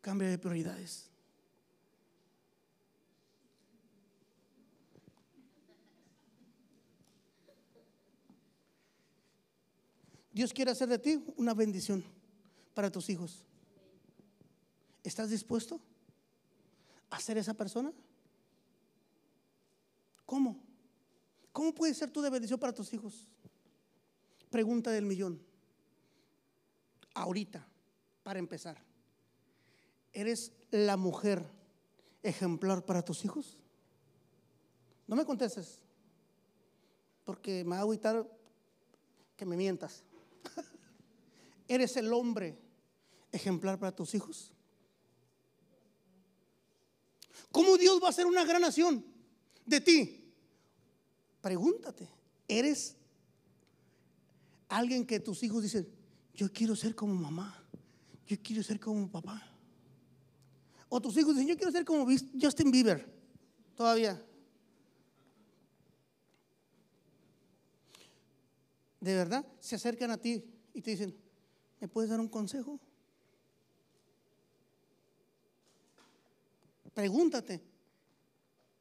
[0.00, 1.10] cambia de prioridades.
[10.32, 12.04] Dios quiere hacer de ti una bendición
[12.72, 13.44] para tus hijos.
[15.02, 15.80] ¿Estás dispuesto
[17.10, 17.92] a ser esa persona?
[20.28, 20.60] ¿Cómo?
[21.54, 23.26] ¿Cómo puedes ser tú de bendición para tus hijos?
[24.50, 25.42] Pregunta del millón.
[27.14, 27.66] Ahorita,
[28.22, 28.76] para empezar,
[30.12, 31.50] ¿eres la mujer
[32.22, 33.56] ejemplar para tus hijos?
[35.06, 35.78] No me contestes,
[37.24, 38.30] porque me va a agüitar
[39.34, 40.04] que me mientas.
[41.68, 42.58] ¿Eres el hombre
[43.32, 44.52] ejemplar para tus hijos?
[47.50, 49.07] ¿Cómo Dios va a hacer una gran nación
[49.68, 50.32] de ti?
[51.40, 52.08] Pregúntate,
[52.46, 52.96] ¿eres
[54.68, 55.88] alguien que tus hijos dicen,
[56.34, 57.62] yo quiero ser como mamá,
[58.26, 59.42] yo quiero ser como papá?
[60.88, 62.06] O tus hijos dicen, yo quiero ser como
[62.40, 63.06] Justin Bieber,
[63.76, 64.22] todavía.
[69.00, 70.42] De verdad, se acercan a ti
[70.74, 71.14] y te dicen,
[71.80, 72.80] ¿me puedes dar un consejo?
[76.94, 77.62] Pregúntate,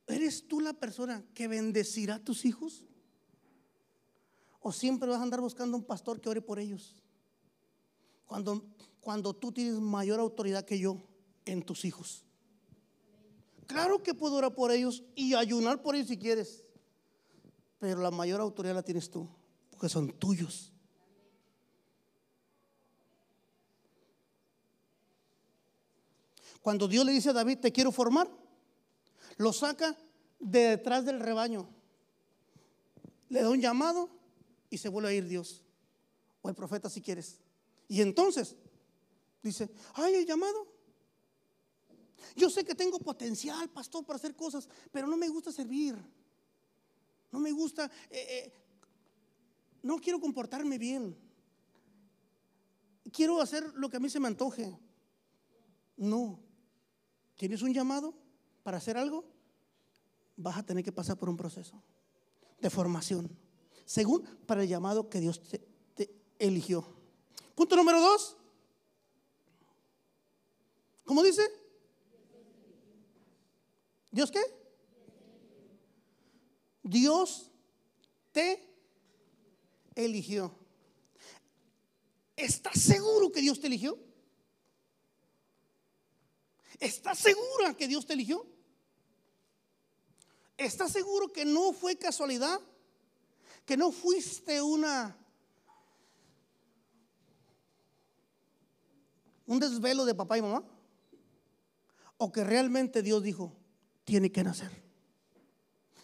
[0.08, 2.86] ¿Eres tú la persona que bendecirá a tus hijos?
[4.62, 6.96] ¿O siempre vas a andar buscando un pastor que ore por ellos?
[8.26, 8.66] Cuando,
[9.02, 11.04] cuando tú tienes mayor autoridad que yo
[11.46, 12.26] en tus hijos.
[13.66, 16.64] Claro que puedo orar por ellos y ayunar por ellos si quieres.
[17.80, 19.28] Pero la mayor autoridad la tienes tú,
[19.70, 20.72] porque son tuyos.
[26.62, 28.30] Cuando Dios le dice a David, te quiero formar,
[29.38, 29.96] lo saca
[30.40, 31.68] de detrás del rebaño.
[33.30, 34.10] Le da un llamado
[34.70, 35.64] y se vuelve a ir Dios.
[36.42, 37.40] O el profeta si quieres.
[37.88, 38.56] Y entonces
[39.42, 40.68] dice, ay, el llamado.
[42.36, 45.96] Yo sé que tengo potencial, pastor, para hacer cosas, pero no me gusta servir.
[47.32, 48.54] No me gusta, eh, eh,
[49.84, 51.18] no quiero comportarme bien.
[53.12, 54.78] Quiero hacer lo que a mí se me antoje.
[55.96, 56.40] No.
[57.36, 58.14] ¿Tienes un llamado?
[58.68, 59.24] Para hacer algo,
[60.36, 61.82] vas a tener que pasar por un proceso
[62.60, 63.32] de formación,
[63.86, 65.66] según para el llamado que Dios te,
[66.38, 66.86] eligió.
[67.56, 68.36] Punto número dos.
[71.06, 71.50] ¿Cómo dice?
[74.12, 74.42] ¿Dios qué?
[76.84, 77.50] Dios
[78.34, 78.70] te
[79.96, 80.54] eligió.
[82.36, 83.98] ¿Estás seguro que Dios te eligió?
[86.82, 88.57] ¿Estás segura que Dios te eligió?
[90.58, 92.60] ¿Estás seguro que no fue casualidad?
[93.66, 95.16] ¿Que no fuiste una
[99.46, 100.64] un desvelo de papá y mamá?
[102.18, 103.56] ¿O que realmente Dios dijo,
[104.04, 104.72] tiene que nacer?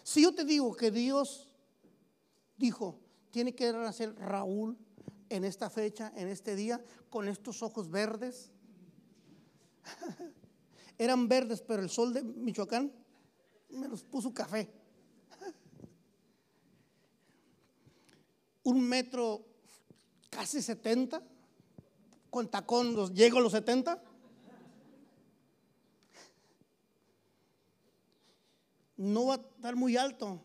[0.04, 1.48] Si yo te digo que Dios
[2.56, 4.78] dijo, tiene que nacer Raúl
[5.28, 8.52] en esta fecha, en este día, con estos ojos verdes,
[10.98, 12.92] eran verdes, pero el sol de Michoacán
[13.74, 14.70] me los puso café.
[18.62, 19.44] Un metro
[20.30, 21.22] casi 70,
[22.30, 24.02] con tacón los, llego a los 70.
[28.96, 30.40] No va a estar muy alto,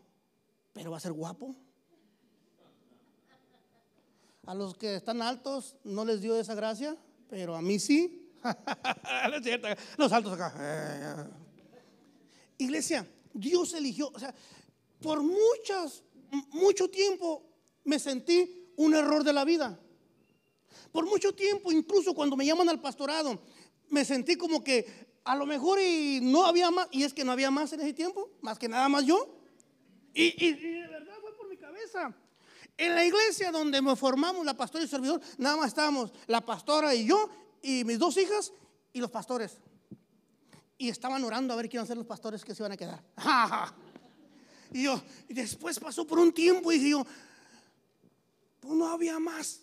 [0.73, 1.55] pero va a ser guapo.
[4.45, 6.97] A los que están altos no les dio esa gracia,
[7.29, 8.31] pero a mí sí.
[9.97, 11.29] los altos acá.
[12.57, 14.33] Iglesia, Dios eligió, o sea,
[15.01, 16.03] por muchas,
[16.51, 17.43] mucho tiempo
[17.83, 19.79] me sentí un error de la vida.
[20.91, 23.39] Por mucho tiempo, incluso cuando me llaman al pastorado,
[23.89, 27.31] me sentí como que a lo mejor y no había más, y es que no
[27.31, 29.35] había más en ese tiempo, más que nada más yo.
[30.13, 32.13] Y, de verdad fue por mi cabeza.
[32.77, 36.45] En la iglesia donde me formamos, la pastora y el servidor, nada más estábamos la
[36.45, 37.29] pastora y yo,
[37.61, 38.53] y mis dos hijas
[38.93, 39.59] y los pastores
[40.79, 42.77] y estaban orando a ver quién iban a ser los pastores que se iban a
[42.77, 43.03] quedar.
[44.71, 47.05] y yo, y después pasó por un tiempo y dije yo,
[48.61, 49.61] Pues no había más.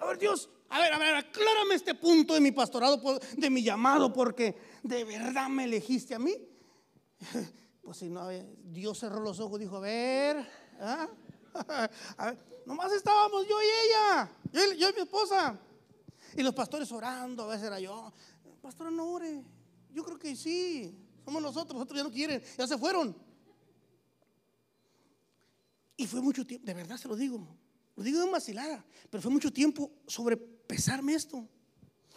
[0.00, 3.62] A ver, Dios, a ver, a ver, aclárame este punto de mi pastorado, de mi
[3.62, 6.34] llamado, porque de verdad me elegiste a mí.
[7.88, 8.28] Pues si no,
[8.64, 10.46] Dios cerró los ojos, dijo, a ver,
[10.78, 11.08] ¿ah?
[12.18, 14.30] a ver, nomás estábamos yo y ella,
[14.76, 15.58] yo, y mi esposa.
[16.38, 18.12] Y los pastores orando, a veces era yo,
[18.62, 19.42] pastor, no ore.
[19.92, 23.16] Yo creo que sí, somos nosotros, otros ya no quieren, ya se fueron.
[25.96, 27.44] Y fue mucho tiempo, de verdad se lo digo,
[27.96, 31.44] lo digo de vacilada, pero fue mucho tiempo sobrepesarme esto.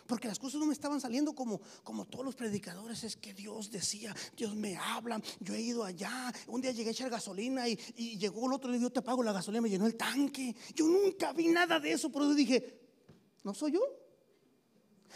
[0.06, 3.04] Porque las cosas no me estaban saliendo como, como todos los predicadores.
[3.04, 5.22] Es que Dios decía, Dios me habla.
[5.40, 6.32] Yo he ido allá.
[6.48, 7.78] Un día llegué a echar gasolina y,
[8.18, 9.62] llegó el otro y le dijo, te pago la gasolina.
[9.62, 10.54] Me llenó el tanque.
[10.76, 12.12] Yo nunca vi nada de eso.
[12.12, 12.82] Pero yo dije,
[13.46, 14.01] ¿no soy yo?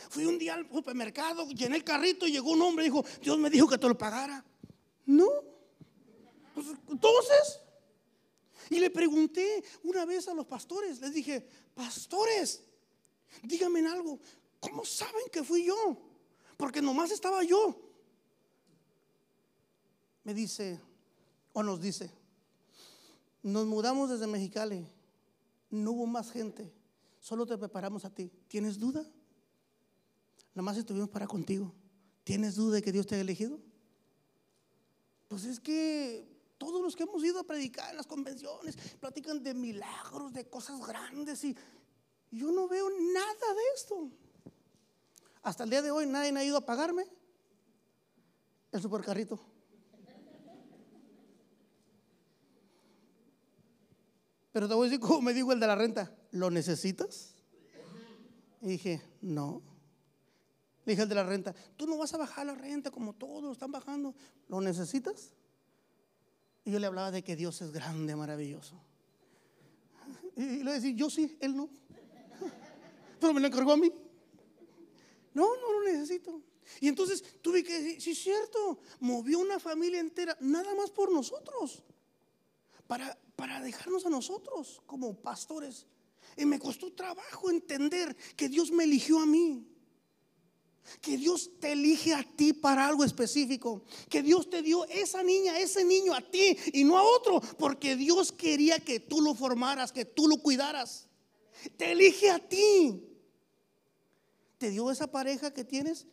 [0.10, 3.38] Fui un día al supermercado, llené el carrito y llegó un hombre y dijo, Dios
[3.38, 4.44] me dijo que te lo pagara.
[5.06, 5.28] No.
[6.54, 7.60] Pues, entonces,
[8.70, 12.64] y le pregunté una vez a los pastores, les dije, pastores,
[13.44, 14.20] díganme algo,
[14.60, 15.98] ¿cómo saben que fui yo?
[16.58, 17.76] Porque nomás estaba yo.
[20.24, 20.80] Me dice,
[21.54, 22.10] o nos dice,
[23.44, 24.88] nos mudamos desde Mexicali,
[25.70, 26.74] no hubo más gente,
[27.20, 28.32] solo te preparamos a ti.
[28.48, 29.06] ¿Tienes duda?
[30.56, 31.74] Nomás estuvimos para contigo.
[32.24, 33.60] ¿Tienes duda de que Dios te ha elegido?
[35.28, 36.26] Pues es que
[36.58, 40.80] todos los que hemos ido a predicar en las convenciones platican de milagros, de cosas
[40.88, 41.56] grandes y
[42.32, 44.10] yo no veo nada de esto.
[45.44, 47.06] Hasta el día de hoy nadie ha ido a pagarme
[48.72, 49.40] el supercarrito.
[54.54, 57.36] Pero te voy a decir como me dijo el de la renta, ¿lo necesitas?
[58.62, 59.75] Y dije, no.
[60.86, 63.54] Le dije el de la renta, tú no vas a bajar la renta como todos
[63.54, 64.14] están bajando,
[64.48, 65.32] ¿lo necesitas?
[66.64, 68.80] Y yo le hablaba de que Dios es grande, maravilloso.
[70.36, 71.70] Y le decía, yo sí, él no.
[73.20, 73.92] Pero me lo encargó a mí.
[75.34, 76.42] No, no lo necesito.
[76.80, 81.12] Y entonces tuve que decir, sí es cierto, movió una familia entera, nada más por
[81.12, 81.84] nosotros,
[82.88, 85.88] para, para dejarnos a nosotros como pastores.
[86.38, 89.68] Y me costó trabajo entender que Dios me eligió a mí
[91.02, 95.58] que Dios te elige a ti para algo específico, que Dios te dio esa niña,
[95.60, 99.92] ese niño a ti y no a otro, porque Dios quería que tú lo formaras,
[99.92, 101.08] que tú lo cuidaras.
[101.78, 103.04] Te elige a ti.
[104.58, 106.06] Te dio esa pareja que tienes.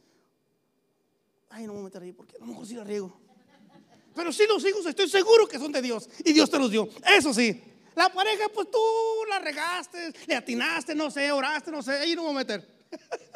[1.49, 3.21] Ay, no me voy a meter ahí porque a lo mejor sí riego.
[4.15, 6.89] Pero si los hijos estoy seguro que son de Dios y Dios te los dio.
[7.07, 7.63] Eso sí.
[7.95, 8.79] La pareja, pues tú
[9.29, 12.69] la regaste, le atinaste, no sé, oraste, no sé, ahí no me voy a meter.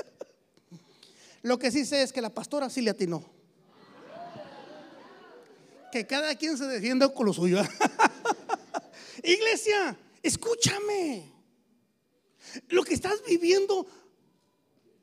[1.46, 3.24] Lo que sí sé es que la pastora sí le atinó.
[5.92, 7.62] Que cada quien se defienda con lo suyo.
[9.22, 11.32] Iglesia, escúchame.
[12.70, 13.86] Lo que estás viviendo,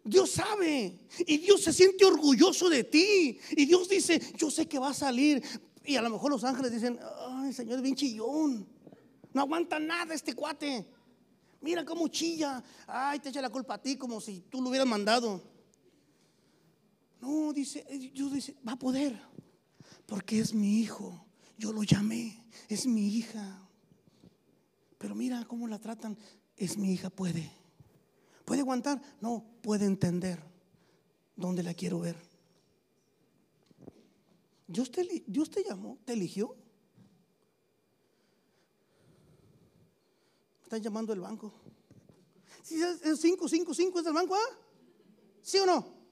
[0.04, 1.00] Dios sabe.
[1.20, 3.40] Y Dios se siente orgulloso de ti.
[3.52, 5.42] Y Dios dice, yo sé que va a salir.
[5.86, 8.68] Y a lo mejor los ángeles dicen, ay, Señor, es bien chillón.
[9.32, 10.86] No aguanta nada este cuate.
[11.62, 12.62] Mira cómo chilla.
[12.86, 15.53] Ay, te echa la culpa a ti como si tú lo hubieras mandado.
[17.24, 19.18] No, dice, eh, Dios dice, va a poder,
[20.06, 21.26] porque es mi hijo.
[21.58, 23.66] Yo lo llamé, es mi hija.
[24.98, 26.18] Pero mira cómo la tratan,
[26.58, 27.50] es mi hija, puede.
[28.44, 29.02] ¿Puede aguantar?
[29.22, 30.44] No, puede entender
[31.38, 32.18] dónde la quiero ver.
[34.68, 36.58] Dios te, Dios te llamó, te eligió.
[40.62, 41.54] Están llamando el banco.
[42.64, 44.58] Si es 5, 5, 5 es del banco, ¿ah?
[45.42, 46.03] ¿Sí o no?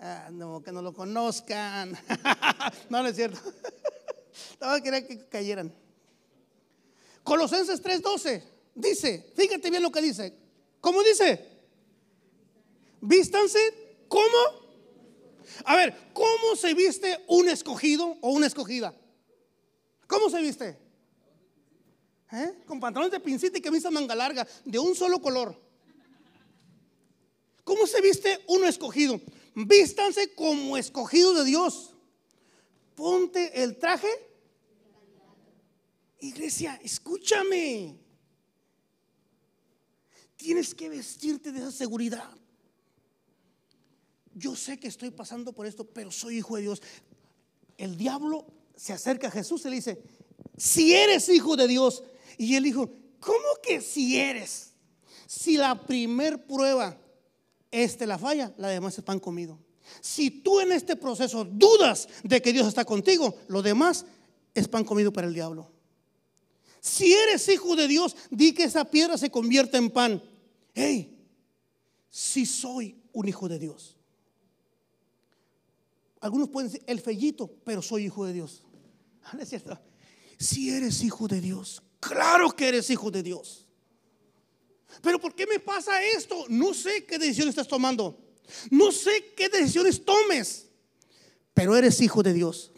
[0.00, 1.92] Ah, no, que no lo conozcan.
[2.88, 3.38] no, no es cierto.
[4.60, 5.72] no, quería que cayeran.
[7.22, 8.42] Colosenses 3:12
[8.74, 10.34] dice, fíjate bien lo que dice.
[10.80, 11.46] ¿Cómo dice?
[13.02, 13.58] Vístanse
[14.08, 14.70] ¿cómo?
[15.64, 18.94] A ver, ¿cómo se viste un escogido o una escogida?
[20.06, 20.76] ¿Cómo se viste?
[22.32, 22.62] ¿Eh?
[22.66, 25.56] Con pantalones de pincita y camisa manga larga, de un solo color.
[27.64, 29.20] ¿Cómo se viste uno escogido?
[29.54, 31.94] Vístanse como escogidos de Dios.
[32.94, 34.08] Ponte el traje.
[36.20, 37.98] Iglesia, escúchame.
[40.36, 42.30] Tienes que vestirte de esa seguridad.
[44.34, 46.82] Yo sé que estoy pasando por esto, pero soy hijo de Dios.
[47.76, 48.46] El diablo
[48.76, 50.02] se acerca a Jesús y le dice,
[50.56, 52.02] si eres hijo de Dios.
[52.38, 54.72] Y él dijo, ¿cómo que si eres?
[55.26, 56.98] Si la primer prueba
[57.70, 59.58] este la falla, la demás es pan comido.
[60.00, 64.06] Si tú en este proceso dudas de que Dios está contigo, lo demás
[64.54, 65.70] es pan comido para el diablo.
[66.80, 70.22] Si eres hijo de Dios, di que esa piedra se convierta en pan.
[70.74, 71.18] Hey,
[72.08, 73.96] si soy un hijo de Dios.
[76.20, 78.64] Algunos pueden decir el fellito, pero soy hijo de Dios.
[80.38, 83.66] Si eres hijo de Dios, claro que eres hijo de Dios.
[85.02, 86.46] Pero ¿por qué me pasa esto?
[86.48, 88.18] No sé qué decisión estás tomando.
[88.70, 90.66] No sé qué decisiones tomes.
[91.54, 92.72] Pero eres hijo de Dios.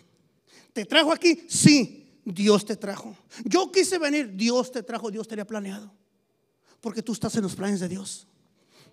[0.73, 1.45] ¿Te trajo aquí?
[1.49, 3.17] Sí, Dios te trajo.
[3.45, 5.93] Yo quise venir, Dios te trajo, Dios te había planeado.
[6.81, 8.27] Porque tú estás en los planes de Dios.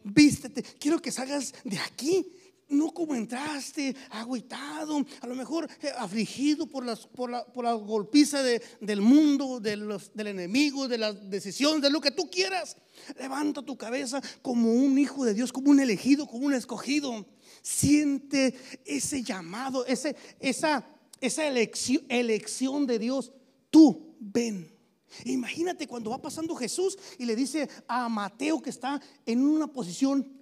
[0.04, 0.64] Vístete.
[0.64, 2.34] Quiero que salgas de aquí
[2.70, 7.74] no como entraste, agüitado, a lo mejor eh, afligido por, las, por, la, por la
[7.74, 12.78] golpiza del mundo, de los, del enemigo, de las decisiones, de lo que tú quieras.
[13.18, 17.26] Levanta tu cabeza como un hijo de Dios, como un elegido, como un escogido.
[17.62, 18.56] Siente
[18.86, 20.86] ese llamado, ese, esa,
[21.20, 23.32] esa elección, elección de Dios.
[23.70, 24.80] Tú ven.
[25.26, 30.40] Imagínate cuando va pasando Jesús y le dice a Mateo que está en una posición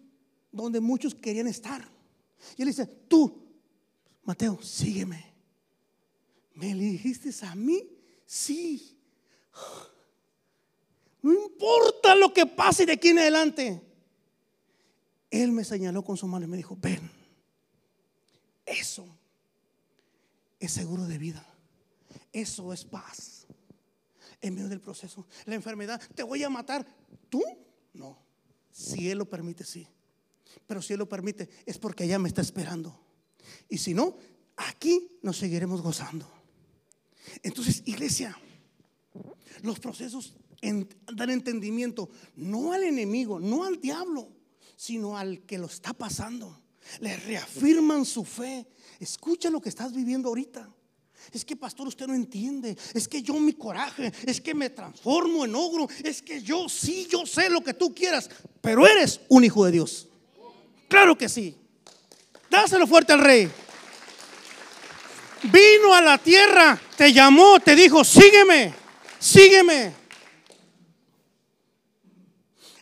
[0.51, 1.96] donde muchos querían estar.
[2.55, 3.47] Y él dice, tú,
[4.23, 5.33] Mateo, sígueme.
[6.53, 7.87] ¿Me elegiste a mí?
[8.25, 8.97] Sí.
[11.21, 13.81] No importa lo que pase de aquí en adelante.
[15.29, 17.11] Él me señaló con su mano y me dijo, ven.
[18.65, 19.07] Eso
[20.59, 21.45] es seguro de vida.
[22.33, 23.47] Eso es paz.
[24.41, 25.25] En medio del proceso.
[25.45, 26.85] La enfermedad, ¿te voy a matar?
[27.29, 27.43] ¿Tú?
[27.93, 28.17] No.
[28.71, 29.87] Si Él lo permite, sí.
[30.65, 32.99] Pero si Él lo permite, es porque ella me está esperando.
[33.69, 34.17] Y si no,
[34.55, 36.29] aquí nos seguiremos gozando.
[37.43, 38.37] Entonces, iglesia,
[39.61, 44.29] los procesos dan entendimiento no al enemigo, no al diablo,
[44.75, 46.61] sino al que lo está pasando.
[46.99, 48.65] Le reafirman su fe.
[48.99, 50.73] Escucha lo que estás viviendo ahorita.
[51.33, 52.77] Es que pastor usted no entiende.
[52.93, 54.13] Es que yo mi coraje.
[54.25, 55.87] Es que me transformo en ogro.
[56.03, 58.29] Es que yo sí, yo sé lo que tú quieras.
[58.61, 60.07] Pero eres un hijo de Dios.
[60.87, 61.55] Claro que sí.
[62.49, 63.51] Dáselo fuerte al rey.
[65.43, 68.73] Vino a la tierra, te llamó, te dijo, sígueme,
[69.19, 69.93] sígueme.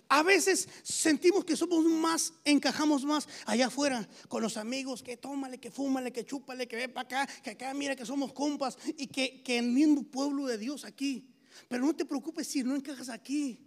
[0.07, 5.57] A veces sentimos que somos más, encajamos más allá afuera con los amigos, que tómale,
[5.57, 9.07] que fúmale, que chúpale, que ve para acá, que acá mira que somos compas y
[9.07, 11.27] que, que el mismo pueblo de Dios aquí.
[11.67, 13.59] Pero no te preocupes si no encajas aquí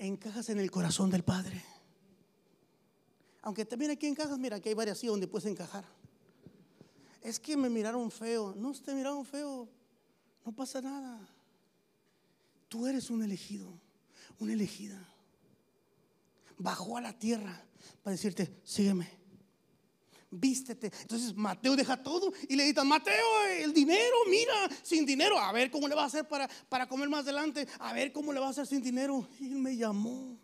[0.00, 1.62] encajas en el corazón del Padre.
[3.42, 5.84] Aunque también aquí encajas, mira que hay varias donde puedes encajar.
[7.22, 8.54] Es que me miraron feo.
[8.56, 9.68] No, te miraron feo.
[10.44, 11.28] No pasa nada.
[12.68, 13.68] Tú eres un elegido,
[14.38, 15.06] una elegida.
[16.56, 17.62] Bajó a la tierra
[18.02, 19.19] para decirte, sígueme
[20.30, 20.92] vístete.
[21.02, 25.70] Entonces Mateo deja todo y le dice, Mateo, el dinero, mira, sin dinero, a ver
[25.70, 28.46] cómo le va a hacer para, para comer más adelante, a ver cómo le va
[28.46, 29.28] a hacer sin dinero.
[29.40, 30.38] Él me llamó,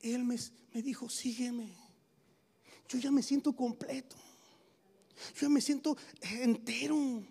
[0.00, 0.36] él me,
[0.72, 1.76] me dijo, sígueme.
[2.88, 4.16] Yo ya me siento completo,
[5.34, 7.22] yo ya me siento entero.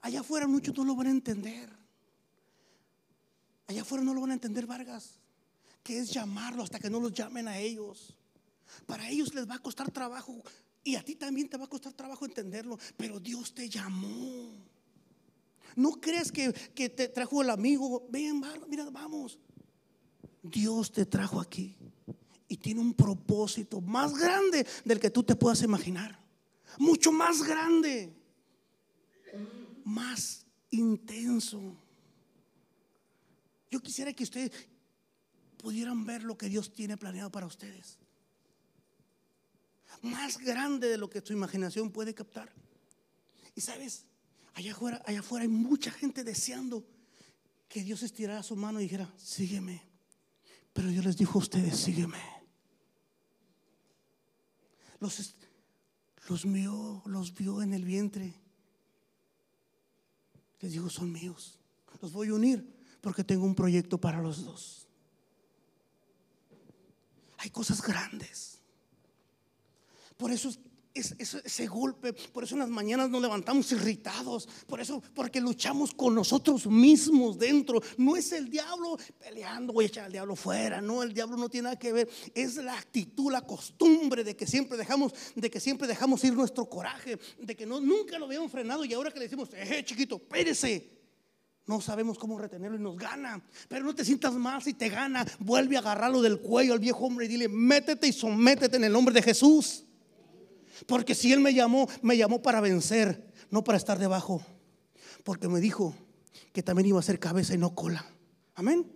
[0.00, 1.68] Allá afuera muchos no lo van a entender.
[3.66, 5.18] Allá afuera no lo van a entender, Vargas,
[5.82, 8.14] que es llamarlo hasta que no los llamen a ellos.
[8.86, 10.42] Para ellos les va a costar trabajo
[10.84, 14.54] y a ti también te va a costar trabajo entenderlo, pero Dios te llamó.
[15.76, 19.38] No crees que, te trajo el amigo, ven, mira, vamos.
[20.42, 21.76] Dios te trajo aquí
[22.48, 26.18] y tiene un propósito más grande del que tú te puedas imaginar.
[26.78, 28.14] Mucho más grande,
[29.84, 31.76] más intenso.
[33.70, 34.50] Yo quisiera que ustedes
[35.58, 37.98] pudieran ver lo que Dios tiene planeado para ustedes
[40.02, 42.52] más grande de lo que tu imaginación puede captar.
[43.54, 44.04] Y sabes,
[44.54, 46.86] allá afuera, allá afuera hay mucha gente deseando
[47.68, 49.82] que Dios estirara su mano y dijera, sígueme.
[50.72, 52.18] Pero Dios les dijo a ustedes, sígueme.
[55.00, 55.34] Los,
[56.28, 56.44] los
[57.06, 58.34] los vio en el vientre.
[60.60, 61.58] Les dijo, son míos.
[62.00, 64.86] Los voy a unir porque tengo un proyecto para los dos.
[67.38, 68.57] Hay cosas grandes
[70.18, 70.50] por eso
[70.94, 71.14] es,
[71.44, 76.14] ese golpe, por eso en las mañanas nos levantamos irritados, por eso, porque luchamos con
[76.14, 77.80] nosotros mismos dentro.
[77.96, 81.48] No es el diablo peleando, voy a echar al diablo fuera, no, el diablo no
[81.48, 82.08] tiene nada que ver.
[82.34, 86.68] Es la actitud, la costumbre de que siempre dejamos, de que siempre dejamos ir nuestro
[86.68, 90.16] coraje, de que no, nunca lo habíamos frenado y ahora que le decimos, eh, chiquito,
[90.16, 90.98] espérese.
[91.66, 93.44] No sabemos cómo retenerlo y nos gana.
[93.68, 95.26] Pero no te sientas mal si te gana.
[95.38, 98.92] Vuelve a agarrarlo del cuello al viejo hombre y dile, métete y sométete en el
[98.92, 99.84] nombre de Jesús.
[100.86, 104.42] Porque si Él me llamó, me llamó para vencer, no para estar debajo,
[105.24, 105.94] porque me dijo
[106.52, 108.04] que también iba a ser cabeza y no cola.
[108.54, 108.90] Amén.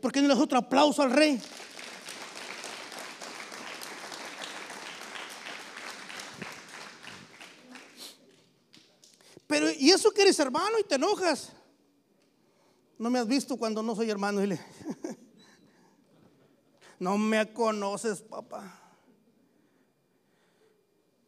[0.00, 1.40] Porque no le das otro aplauso al rey.
[9.46, 11.52] Pero, ¿y eso que eres hermano y te enojas?
[12.98, 14.40] No me has visto cuando no soy hermano.
[14.40, 14.60] Dile,
[16.98, 18.85] no me conoces, papá.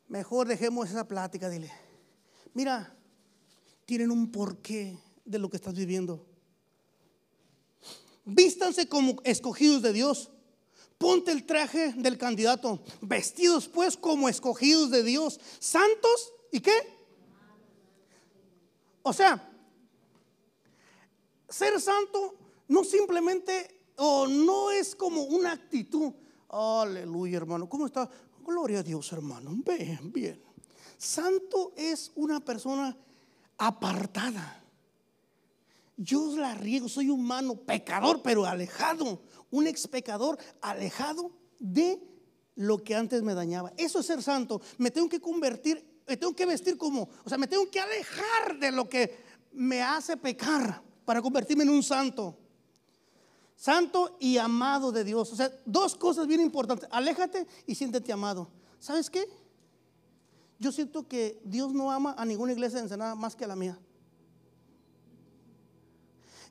[0.09, 1.71] Mejor dejemos esa plática, dile.
[2.55, 2.97] Mira,
[3.85, 6.27] tienen un porqué de lo que estás viviendo.
[8.25, 10.31] Vístanse como escogidos de Dios.
[10.97, 12.83] Ponte el traje del candidato.
[13.01, 15.39] Vestidos pues como escogidos de Dios.
[15.59, 16.73] Santos y qué?
[19.03, 19.51] O sea,
[21.49, 22.35] ser santo
[22.69, 26.13] no simplemente o no es como una actitud.
[26.49, 27.69] Aleluya, hermano.
[27.69, 28.11] ¿Cómo está?
[28.49, 29.55] Gloria a Dios, hermano.
[29.63, 30.43] Bien, bien.
[30.97, 32.97] Santo es una persona
[33.59, 34.65] apartada.
[35.99, 39.21] Yo la riego, soy humano, pecador, pero alejado.
[39.51, 42.01] Un ex pecador alejado de
[42.55, 43.75] lo que antes me dañaba.
[43.77, 44.63] Eso es ser santo.
[44.79, 48.59] Me tengo que convertir, me tengo que vestir como, o sea, me tengo que alejar
[48.59, 49.15] de lo que
[49.53, 52.39] me hace pecar para convertirme en un santo.
[53.59, 55.33] Santo y amado de Dios.
[55.33, 56.89] O sea, dos cosas bien importantes.
[56.93, 58.49] Aléjate y siéntete amado.
[58.79, 59.29] ¿Sabes qué?
[60.61, 63.57] Yo siento que Dios no ama a ninguna iglesia de Ensenada más que a la
[63.57, 63.77] mía.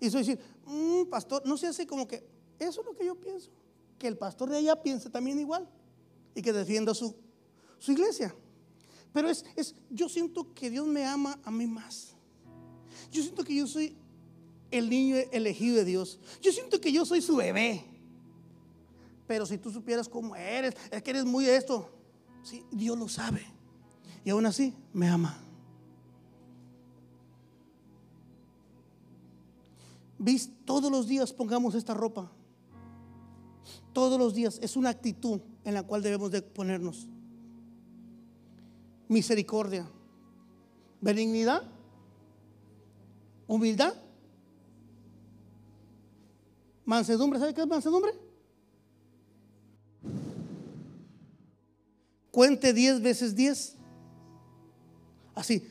[0.01, 2.27] Y soy decir, mm, pastor, no sé así como que
[2.59, 3.51] eso es lo que yo pienso.
[3.97, 5.65] Que el pastor de allá piense también igual
[6.35, 7.15] y que defienda su,
[7.79, 8.35] su iglesia.
[9.13, 12.15] Pero es, es, yo siento que Dios me ama a mí más.
[13.11, 13.95] Yo siento que yo soy
[14.71, 16.19] el niño elegido de Dios.
[16.41, 17.83] Yo siento que yo soy su bebé.
[19.27, 21.89] Pero si tú supieras cómo eres, es que eres muy esto.
[22.43, 23.45] Sí, Dios lo sabe.
[24.23, 25.37] Y aún así me ama.
[30.17, 30.49] ¿Vis?
[30.65, 32.31] Todos los días pongamos esta ropa.
[33.93, 34.59] Todos los días.
[34.61, 37.07] Es una actitud en la cual debemos de ponernos.
[39.07, 39.87] Misericordia.
[41.01, 41.63] Benignidad.
[43.47, 43.93] Humildad
[46.87, 48.13] Mansedumbre, ¿sabe qué es mansedumbre?
[52.31, 53.75] Cuente 10 veces 10.
[55.35, 55.67] Así.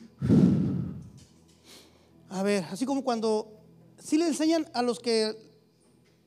[2.29, 3.51] A ver, así como cuando
[3.99, 5.35] si le enseñan a los que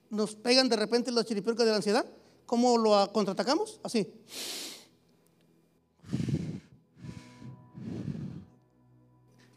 [0.10, 2.08] nos pegan de repente los chiripiorcas de la ansiedad,
[2.48, 3.80] ¿cómo lo contraatacamos?
[3.84, 4.12] Así.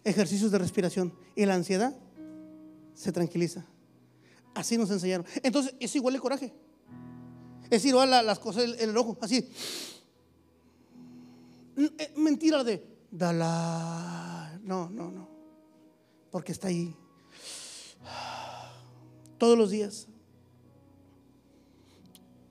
[0.05, 1.15] Ejercicios de respiración.
[1.35, 1.97] Y la ansiedad
[2.95, 3.65] se tranquiliza.
[4.55, 5.27] Así nos enseñaron.
[5.43, 6.53] Entonces, es igual el coraje.
[7.71, 9.49] Es igual las cosas en el ojo, así.
[11.77, 14.59] Eh, mentira de dala.
[14.63, 15.29] No, no, no.
[16.31, 16.95] Porque está ahí.
[19.39, 20.07] Todos los días.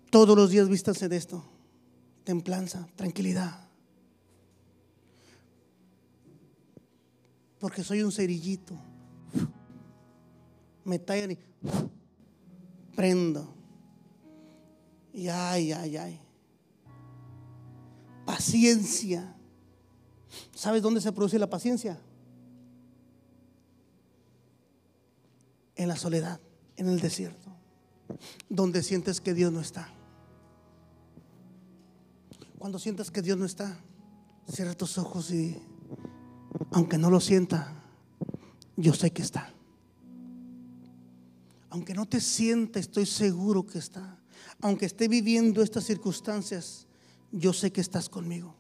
[0.10, 1.44] Todos los días vístanse de esto.
[2.24, 3.70] Templanza, tranquilidad.
[7.60, 8.76] Porque soy un cerillito.
[10.84, 11.38] Me tallan y
[12.96, 13.54] prendo.
[15.14, 16.20] Y ay, ay, ay.
[18.26, 19.36] Paciencia.
[20.54, 22.00] ¿Sabes dónde se produce la paciencia?
[25.76, 26.40] En la soledad,
[26.78, 27.50] en el desierto,
[28.50, 29.90] donde sientes que Dios no está.
[32.60, 33.80] Cuando sientes que Dios no está,
[34.48, 35.60] cierra tus ojos y,
[36.72, 37.74] aunque no lo sienta,
[38.78, 39.52] yo sé que está
[41.72, 44.20] aunque no te sienta, estoy seguro que está.
[44.60, 46.86] Aunque esté viviendo estas circunstancias,
[47.32, 48.54] yo sé que estás conmigo.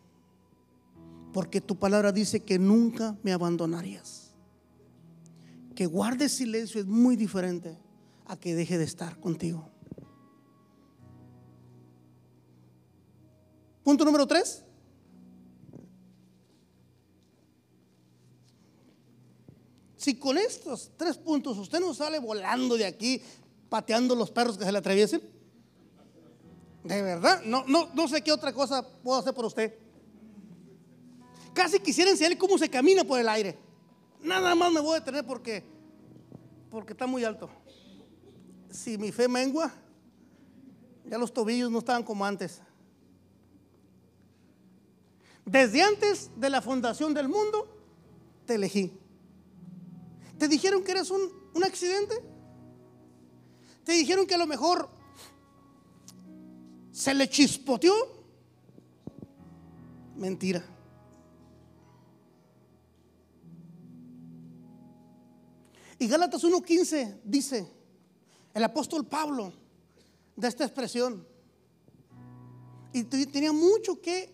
[1.33, 4.31] Porque tu palabra dice que nunca me abandonarías.
[5.75, 7.77] Que guardes silencio es muy diferente
[8.25, 9.69] a que deje de estar contigo.
[13.83, 14.63] Punto número tres.
[20.01, 23.21] Si con estos tres puntos usted no sale volando de aquí,
[23.69, 25.21] pateando los perros que se le atraviesen,
[26.83, 29.77] de verdad, no, no, no sé qué otra cosa puedo hacer por usted.
[31.53, 33.59] Casi quisiera enseñarle cómo se camina por el aire.
[34.23, 35.63] Nada más me voy a detener porque,
[36.71, 37.47] porque está muy alto.
[38.71, 39.71] Si mi fe mengua,
[41.05, 42.59] ya los tobillos no estaban como antes.
[45.45, 47.67] Desde antes de la fundación del mundo,
[48.47, 48.97] te elegí.
[50.41, 51.21] ¿Te dijeron que eres un,
[51.53, 52.15] un accidente?
[53.83, 54.89] ¿Te dijeron que a lo mejor
[56.91, 57.93] se le chispoteó?
[60.15, 60.65] Mentira.
[65.99, 67.71] Y Gálatas 1.15 dice,
[68.55, 69.53] el apóstol Pablo,
[70.35, 71.23] de esta expresión,
[72.93, 74.33] y tenía mucho que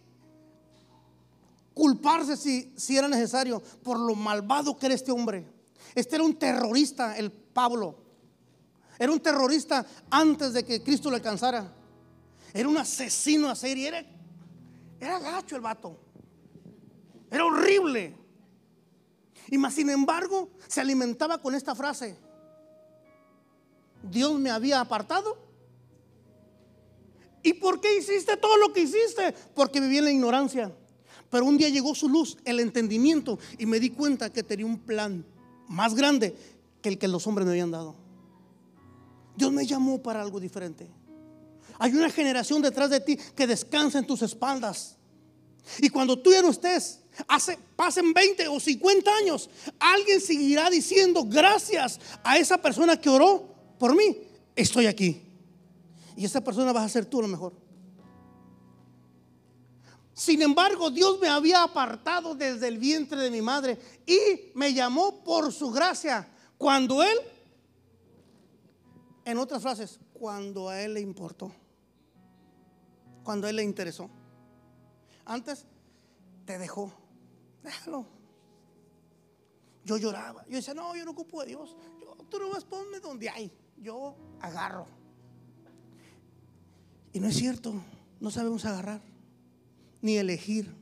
[1.73, 5.56] culparse si, si era necesario por lo malvado que era este hombre.
[5.97, 7.95] Este era un terrorista, el Pablo.
[8.99, 11.73] Era un terrorista antes de que Cristo lo alcanzara.
[12.53, 13.87] Era un asesino a serie.
[13.87, 14.05] Era,
[14.99, 15.99] era gacho el vato.
[17.31, 18.15] Era horrible.
[19.49, 22.15] Y más sin embargo, se alimentaba con esta frase.
[24.03, 25.35] Dios me había apartado.
[27.41, 29.33] ¿Y por qué hiciste todo lo que hiciste?
[29.55, 30.71] Porque vivía en la ignorancia.
[31.31, 34.77] Pero un día llegó su luz, el entendimiento, y me di cuenta que tenía un
[34.77, 35.25] plan
[35.67, 36.35] más grande
[36.81, 37.95] que el que los hombres me habían dado.
[39.35, 40.89] Dios me llamó para algo diferente.
[41.79, 44.97] Hay una generación detrás de ti que descansa en tus espaldas.
[45.79, 49.49] Y cuando tú ya no estés, hace, pasen 20 o 50 años,
[49.79, 54.17] alguien seguirá diciendo gracias a esa persona que oró por mí.
[54.55, 55.21] Estoy aquí.
[56.15, 57.66] Y esa persona vas a ser tú a lo mejor.
[60.17, 65.23] Sin embargo, Dios me había apartado desde el vientre de mi madre y me llamó
[65.23, 66.27] por su gracia.
[66.57, 67.15] Cuando Él,
[69.25, 71.51] en otras frases, cuando a Él le importó,
[73.23, 74.09] cuando a Él le interesó.
[75.23, 75.67] Antes
[76.45, 76.91] te dejó,
[77.61, 78.07] déjalo.
[79.85, 81.75] Yo lloraba, yo decía, no, yo no ocupo de Dios.
[82.01, 84.87] Yo, tú no vas ponme donde hay, yo agarro.
[87.13, 87.75] Y no es cierto,
[88.19, 89.15] no sabemos agarrar
[90.07, 90.73] ni elegir.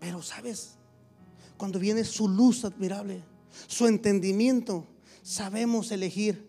[0.00, 0.78] Pero sabes,
[1.58, 3.22] cuando viene su luz admirable,
[3.66, 4.86] su entendimiento,
[5.22, 6.48] sabemos elegir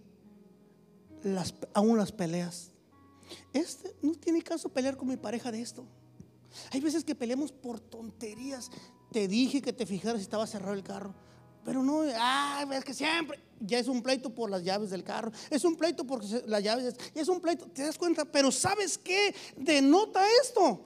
[1.21, 2.71] las, aún las peleas.
[3.51, 5.85] Este no tiene caso pelear con mi pareja de esto.
[6.71, 8.71] Hay veces que peleamos por tonterías.
[9.11, 11.13] Te dije que te fijaras si estaba cerrado el carro.
[11.65, 15.31] Pero no, ah, es que siempre, ya es un pleito por las llaves del carro,
[15.49, 18.25] es un pleito porque las llaves, es un pleito, ¿te das cuenta?
[18.25, 20.81] Pero ¿sabes qué denota esto?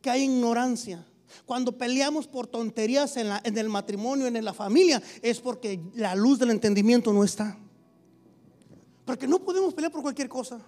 [0.00, 1.06] Que hay ignorancia.
[1.44, 6.38] Cuando peleamos por tonterías en, en el matrimonio, en la familia, es porque la luz
[6.38, 7.58] del entendimiento no está.
[9.04, 10.60] Porque no podemos pelear por cualquier cosa.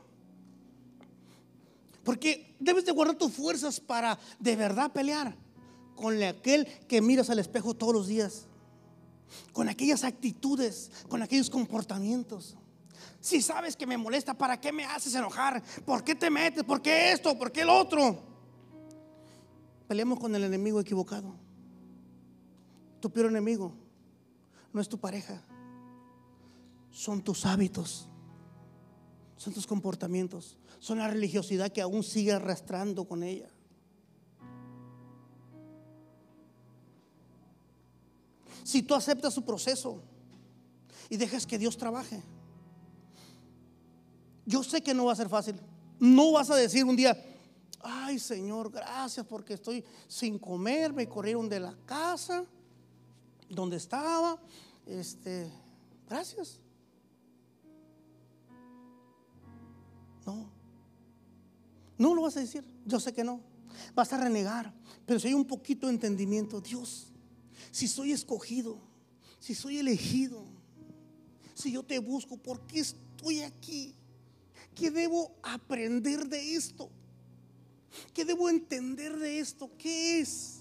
[2.05, 5.35] Porque debes de guardar tus fuerzas para de verdad pelear
[5.95, 8.47] con aquel que miras al espejo todos los días
[9.53, 12.57] con aquellas actitudes, con aquellos comportamientos.
[13.21, 15.63] Si sabes que me molesta, ¿para qué me haces enojar?
[15.85, 16.65] ¿Por qué te metes?
[16.65, 17.39] ¿Por qué esto?
[17.39, 18.23] ¿Por qué el otro?
[19.87, 21.35] Peleamos con el enemigo equivocado.
[23.01, 23.75] Tu peor enemigo
[24.73, 25.43] no es tu pareja,
[26.91, 28.09] son tus hábitos,
[29.37, 33.51] son tus comportamientos, son la religiosidad que aún sigue arrastrando con ella.
[38.65, 40.03] Si tú aceptas su proceso
[41.09, 42.23] y dejas que Dios trabaje.
[44.47, 45.57] Yo sé que no va a ser fácil.
[45.99, 47.17] No vas a decir un día,
[47.81, 52.45] ay Señor, gracias porque estoy sin comer, me corrieron de la casa
[53.49, 54.41] donde estaba.
[54.87, 55.51] Este,
[56.09, 56.61] gracias.
[60.27, 60.51] No.
[61.99, 62.65] No lo vas a decir.
[62.87, 63.41] Yo sé que no.
[63.95, 64.73] Vas a renegar.
[65.07, 67.13] Pero si hay un poquito de entendimiento, Dios,
[67.71, 68.79] si soy escogido,
[69.39, 70.45] si soy elegido,
[71.55, 73.95] si yo te busco, ¿por qué estoy aquí?
[74.75, 76.91] ¿Qué debo aprender de esto?
[78.13, 79.71] ¿Qué debo entender de esto?
[79.77, 80.61] ¿Qué es?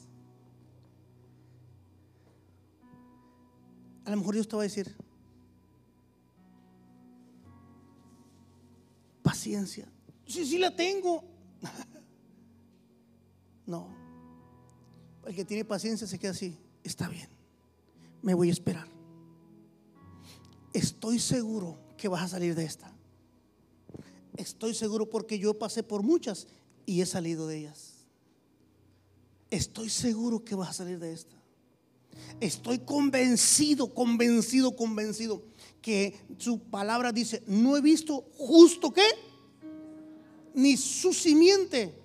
[4.05, 4.95] A lo mejor Dios te va a decir,
[9.21, 9.87] paciencia.
[10.25, 11.23] Sí, sí la tengo.
[13.65, 13.87] no.
[15.25, 16.57] El que tiene paciencia se queda así
[16.89, 17.29] está bien,
[18.21, 18.87] me voy a esperar.
[20.73, 22.91] Estoy seguro que vas a salir de esta.
[24.35, 26.47] Estoy seguro porque yo pasé por muchas
[26.85, 27.93] y he salido de ellas.
[29.51, 31.35] Estoy seguro que vas a salir de esta.
[32.39, 35.43] Estoy convencido, convencido, convencido
[35.81, 39.05] que su palabra dice, no he visto justo que
[40.53, 41.95] ni su simiente.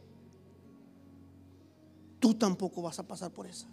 [2.21, 3.69] Tú tampoco vas a pasar por esa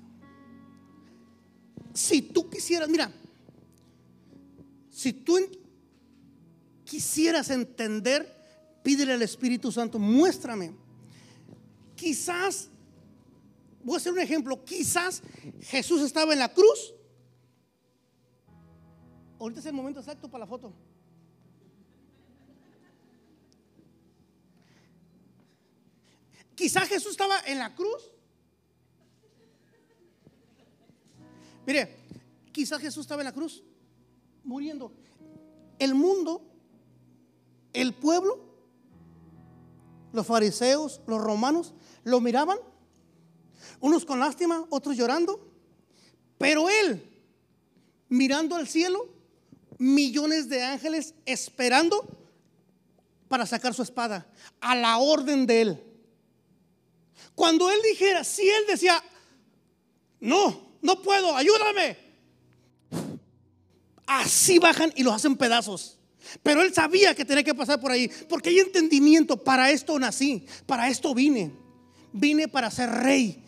[1.93, 3.11] si tú quisieras, mira,
[4.89, 5.37] si tú
[6.85, 8.31] quisieras entender,
[8.83, 10.73] pídele al Espíritu Santo, muéstrame.
[11.95, 12.69] Quizás,
[13.83, 15.21] voy a hacer un ejemplo, quizás
[15.61, 16.93] Jesús estaba en la cruz.
[19.39, 20.73] Ahorita es el momento exacto para la foto.
[26.55, 28.10] Quizás Jesús estaba en la cruz
[31.65, 31.97] Mire,
[32.51, 33.63] quizás Jesús estaba en la cruz,
[34.43, 34.91] muriendo.
[35.79, 36.41] El mundo,
[37.73, 38.39] el pueblo,
[40.13, 42.57] los fariseos, los romanos, lo miraban,
[43.79, 45.47] unos con lástima, otros llorando,
[46.37, 47.03] pero él,
[48.09, 49.09] mirando al cielo,
[49.77, 52.07] millones de ángeles esperando
[53.27, 54.27] para sacar su espada,
[54.59, 55.83] a la orden de él.
[57.33, 59.01] Cuando él dijera, si él decía,
[60.19, 61.97] no, no puedo, ayúdame.
[64.05, 65.97] Así bajan y los hacen pedazos.
[66.43, 70.45] Pero él sabía que tenía que pasar por ahí, porque hay entendimiento, para esto nací,
[70.65, 71.51] para esto vine.
[72.13, 73.41] Vine para ser rey,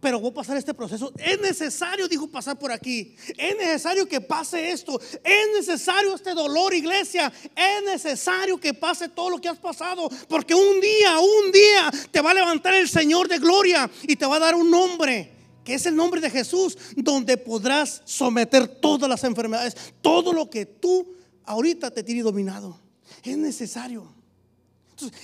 [0.00, 1.12] pero voy a pasar este proceso.
[1.16, 3.16] Es necesario, dijo, pasar por aquí.
[3.36, 5.00] Es necesario que pase esto.
[5.24, 7.32] Es necesario este dolor, iglesia.
[7.56, 10.08] Es necesario que pase todo lo que has pasado.
[10.28, 14.26] Porque un día, un día te va a levantar el Señor de gloria y te
[14.26, 15.37] va a dar un nombre.
[15.68, 20.64] Que es el nombre de Jesús, donde podrás someter todas las enfermedades, todo lo que
[20.64, 21.14] tú
[21.44, 22.80] ahorita te tiene dominado.
[23.22, 24.10] Es necesario.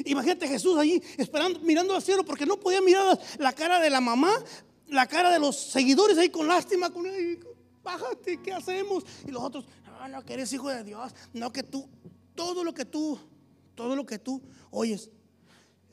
[0.04, 4.02] imagínate Jesús ahí esperando, mirando al cielo, porque no podía mirar la cara de la
[4.02, 4.34] mamá,
[4.88, 7.06] la cara de los seguidores ahí con lástima, con
[7.82, 9.02] bájate, ¿qué hacemos?
[9.26, 11.88] Y los otros, no, no, que eres hijo de Dios, no que tú,
[12.34, 13.18] todo lo que tú,
[13.74, 15.08] todo lo que tú oyes,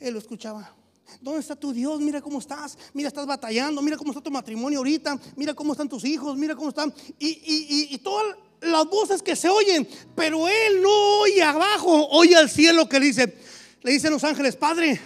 [0.02, 0.76] él lo escuchaba.
[1.20, 2.00] ¿Dónde está tu Dios?
[2.00, 2.78] Mira cómo estás.
[2.94, 3.82] Mira, estás batallando.
[3.82, 5.20] Mira cómo está tu matrimonio ahorita.
[5.36, 6.38] Mira cómo están tus hijos.
[6.38, 6.94] Mira cómo están.
[7.20, 9.88] Y, todas las voces que se oyen.
[10.16, 13.36] Pero Él no oye abajo, oye al cielo que dice.
[13.82, 15.00] Le dicen los ángeles, Padre,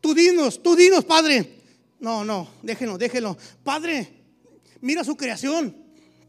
[0.00, 1.58] tú dinos, tú dinos, Padre.
[2.00, 3.36] No, no, déjenlo, déjenlo.
[3.64, 4.08] Padre,
[4.80, 5.76] mira su creación.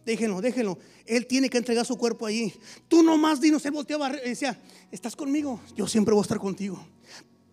[0.06, 0.80] Déjenlo, déjenlo.
[1.06, 2.54] Él tiene que entregar su cuerpo allí.
[2.88, 4.60] Tú nomás dinos, él volteaba y decía,
[4.92, 5.60] ¿estás conmigo?
[5.76, 6.84] Yo siempre voy a estar contigo.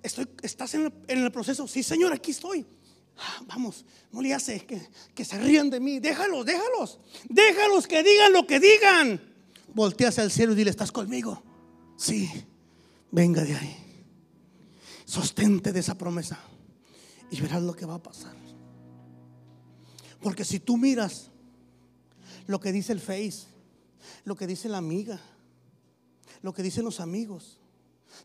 [0.06, 1.66] Estoy, ¿Estás en el, proceso?
[1.66, 2.64] Sí, Señor, aquí estoy.
[3.18, 4.80] Ah, vamos, no le hace que,
[5.16, 5.98] que se rían de mí.
[5.98, 7.00] Déjalos, déjalos.
[7.28, 9.20] Déjalos que digan lo que digan.
[9.74, 11.42] Voltea hacia el cielo y dile, ¿estás conmigo?
[11.96, 12.30] Sí,
[13.10, 13.76] venga de ahí.
[15.04, 16.38] Sostente de esa promesa
[17.28, 18.36] y verás lo que va a pasar.
[20.22, 21.30] Porque si tú miras
[22.46, 23.48] lo que dice el Face,
[24.24, 25.20] lo que dice la amiga,
[26.42, 27.58] lo que dicen los amigos,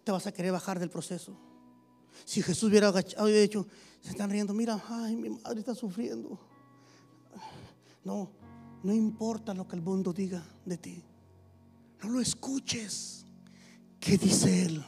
[0.04, 1.36] te vas a querer bajar del proceso.
[2.26, 3.68] Si Jesús hubiera agachado y dicho,
[4.02, 6.40] se están riendo, mira, ay, mi madre está sufriendo.
[8.04, 8.32] No,
[8.84, 11.04] no importa lo que el mundo diga de ti.
[12.02, 13.26] No lo escuches.
[14.00, 14.84] ¿Qué dice él?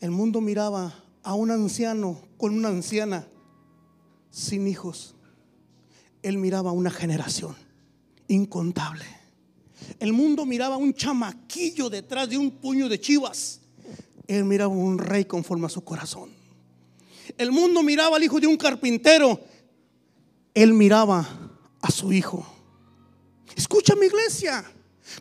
[0.00, 3.28] El mundo miraba a un anciano con una anciana
[4.30, 5.14] sin hijos.
[6.22, 7.54] Él miraba a una generación
[8.28, 9.04] incontable.
[9.98, 13.60] El mundo miraba a un chamaquillo detrás de un puño de chivas.
[14.26, 16.30] Él miraba un rey conforme a su corazón.
[17.38, 19.40] El mundo miraba al hijo de un carpintero.
[20.54, 21.28] Él miraba
[21.80, 22.46] a su hijo.
[23.56, 24.64] Escucha mi iglesia.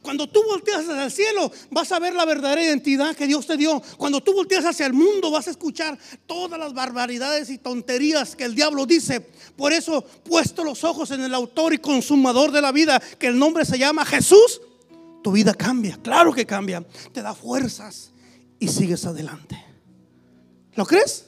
[0.01, 3.57] Cuando tú volteas hacia el cielo, vas a ver la verdadera identidad que Dios te
[3.57, 3.81] dio.
[3.97, 8.45] Cuando tú volteas hacia el mundo, vas a escuchar todas las barbaridades y tonterías que
[8.45, 9.19] el diablo dice.
[9.55, 13.37] Por eso, puesto los ojos en el autor y consumador de la vida, que el
[13.37, 14.61] nombre se llama Jesús,
[15.23, 15.99] tu vida cambia.
[16.01, 16.85] Claro que cambia.
[17.11, 18.11] Te da fuerzas
[18.62, 19.59] y sigues adelante.
[20.76, 21.26] ¿Lo crees?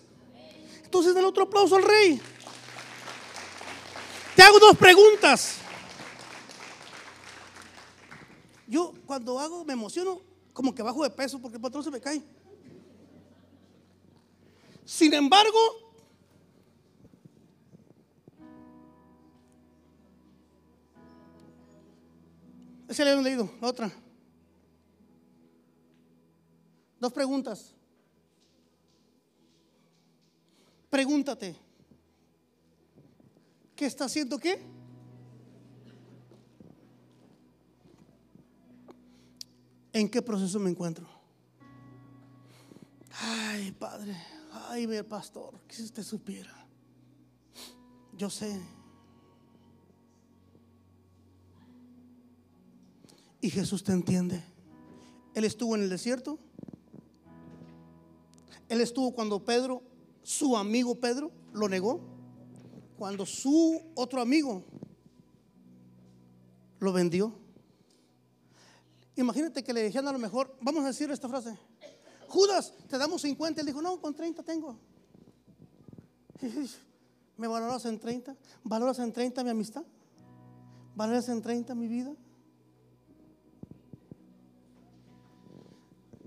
[0.83, 2.21] Entonces, del otro aplauso al rey.
[4.35, 5.55] Te hago dos preguntas.
[8.67, 10.21] Yo cuando hago me emociono
[10.53, 12.21] como que bajo de peso porque el patrón se me cae.
[14.85, 15.57] Sin embargo,
[22.87, 24.02] ese le hemos leído, la otra.
[27.03, 27.75] Dos preguntas.
[30.89, 31.53] Pregúntate,
[33.75, 34.65] ¿qué está haciendo qué?
[39.91, 41.05] ¿En qué proceso me encuentro?
[43.19, 44.15] Ay, Padre,
[44.69, 46.55] ay, mi pastor, que si usted supiera.
[48.13, 48.61] Yo sé.
[53.41, 54.41] Y Jesús te entiende.
[55.33, 56.39] Él estuvo en el desierto.
[58.73, 59.83] Él estuvo cuando Pedro,
[60.23, 62.01] su amigo Pedro, lo negó.
[62.97, 64.63] Cuando su otro amigo
[66.79, 67.31] lo vendió.
[69.15, 71.55] Imagínate que le dijeran a lo mejor, vamos a decir esta frase,
[72.27, 73.61] Judas, te damos 50.
[73.61, 74.75] Él dijo, no, con 30 tengo.
[77.37, 78.35] ¿Me valoras en 30?
[78.63, 79.83] ¿Valoras en 30 mi amistad?
[80.95, 82.15] ¿Valoras en 30 mi vida?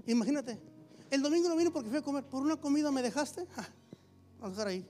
[0.06, 0.60] Imagínate,
[1.10, 2.24] el domingo no vino porque fui a comer.
[2.24, 3.46] ¿Por una comida me dejaste?
[4.40, 4.86] vamos a dejar ahí.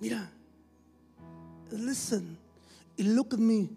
[0.00, 0.32] Mira,
[1.70, 2.36] listen
[2.98, 3.70] and look at me.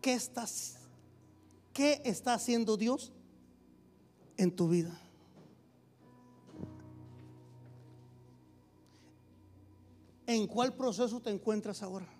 [0.00, 0.78] ¿Qué estás
[1.72, 3.12] qué está haciendo Dios
[4.36, 4.98] en tu vida?
[10.26, 12.11] ¿En cuál proceso te encuentras ahora?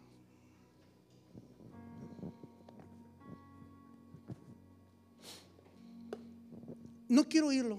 [7.13, 7.79] No quiero oírlo.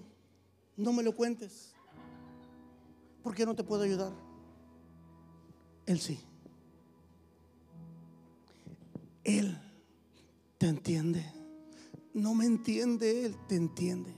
[0.77, 1.73] No me lo cuentes.
[3.23, 4.13] Porque no te puedo ayudar.
[5.88, 6.19] Él sí.
[9.23, 9.59] Él
[10.59, 11.25] te entiende.
[12.13, 14.13] No me entiende, Él te entiende.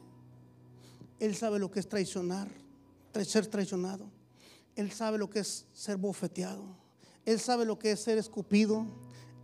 [1.22, 2.50] Él sabe lo que es traicionar,
[3.24, 4.12] ser traicionado.
[4.76, 6.76] Él sabe lo que es ser bofeteado.
[7.24, 8.86] Él sabe lo que es ser escupido.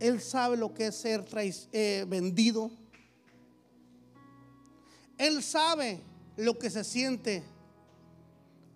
[0.00, 1.24] Él sabe lo que es ser
[1.72, 2.81] eh, vendido.
[5.22, 6.00] Él sabe
[6.36, 7.44] lo que se siente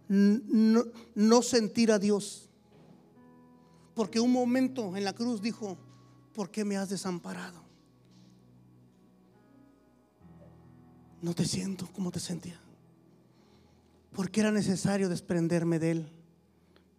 [0.07, 2.49] no, sentir a Dios.
[3.97, 5.76] Porque un momento en la cruz dijo,
[6.32, 7.64] ¿por qué me has desamparado?
[11.20, 12.61] No te siento como te sentía.
[14.12, 16.09] Porque era necesario desprenderme de Él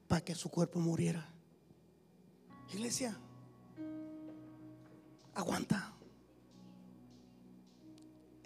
[0.10, 1.26] para que su cuerpo muriera.
[2.74, 3.18] Iglesia,
[5.34, 5.97] aguanta.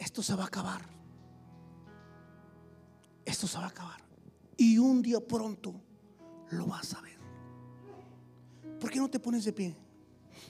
[0.02, 0.82] Esto se va a acabar.
[3.24, 4.02] Esto se va a acabar.
[4.58, 5.76] Y un día pronto
[6.50, 7.20] lo vas a ver.
[8.80, 9.76] ¿Por qué no te pones de pie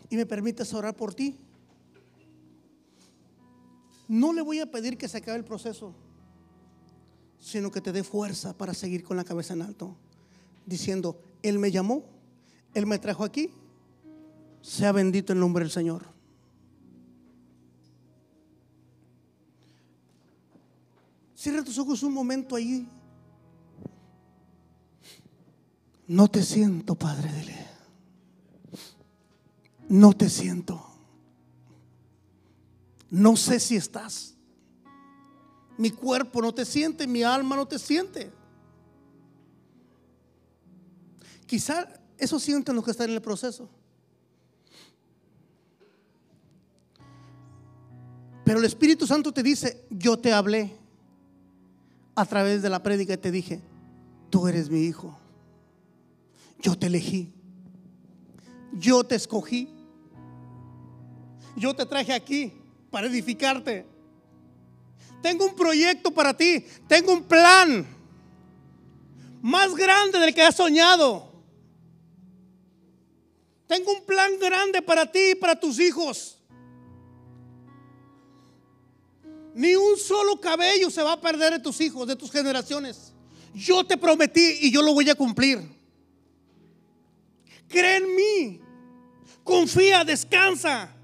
[0.09, 1.37] y me permites orar por ti?
[4.07, 5.93] No le voy a pedir que se acabe el proceso,
[7.37, 9.97] sino que te dé fuerza para seguir con la cabeza en alto,
[10.65, 12.05] diciendo, Él me llamó,
[12.73, 13.51] Él me trajo aquí,
[14.61, 16.10] sea bendito el nombre del Señor.
[21.41, 22.87] Cierra tus ojos un momento ahí.
[26.05, 27.67] No te siento, Padre, dile.
[29.89, 30.85] No te siento.
[33.09, 34.35] No sé si estás.
[35.79, 38.31] Mi cuerpo no te siente, mi alma no te siente.
[41.47, 41.87] Quizá
[42.19, 43.67] eso sienten los que están en el proceso.
[48.45, 50.80] Pero el Espíritu Santo te dice, yo te hablé
[52.15, 53.61] a través de la prédica y te dije,
[54.29, 55.17] tú eres mi hijo.
[56.59, 57.33] Yo te elegí.
[58.73, 59.69] Yo te escogí.
[61.55, 62.53] Yo te traje aquí
[62.89, 63.85] para edificarte.
[65.21, 66.65] Tengo un proyecto para ti.
[66.87, 67.85] Tengo un plan
[69.41, 71.31] más grande del que has soñado.
[73.67, 76.40] Tengo un plan grande para ti y para tus hijos.
[79.53, 83.13] Ni un solo cabello se va a perder de tus hijos, de tus generaciones.
[83.53, 85.59] Yo te prometí y yo lo voy a cumplir.
[87.67, 88.61] Cree en mí.
[89.43, 90.95] Confía, descansa.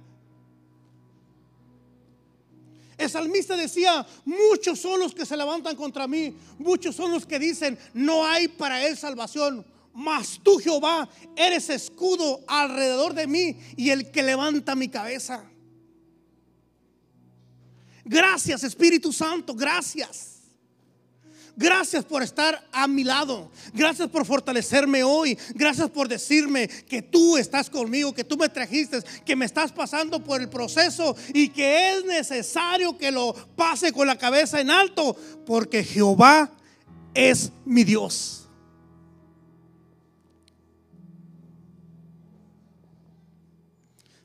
[2.98, 7.38] El salmista decía, muchos son los que se levantan contra mí, muchos son los que
[7.38, 9.66] dicen, no hay para él salvación.
[9.94, 15.44] Mas tú, Jehová, eres escudo alrededor de mí y el que levanta mi cabeza.
[18.08, 20.38] Gracias Espíritu Santo, gracias.
[21.58, 23.50] Gracias por estar a mi lado.
[23.74, 25.36] Gracias por fortalecerme hoy.
[25.56, 30.24] Gracias por decirme que tú estás conmigo, que tú me trajiste, que me estás pasando
[30.24, 35.16] por el proceso y que es necesario que lo pase con la cabeza en alto,
[35.48, 36.52] porque Jehová
[37.16, 38.48] es mi Dios.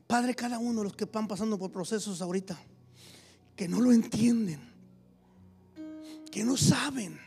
[0.06, 2.60] Padre, cada uno de los que van pasando por procesos ahorita
[3.56, 4.60] que no lo entienden,
[6.30, 7.18] que no saben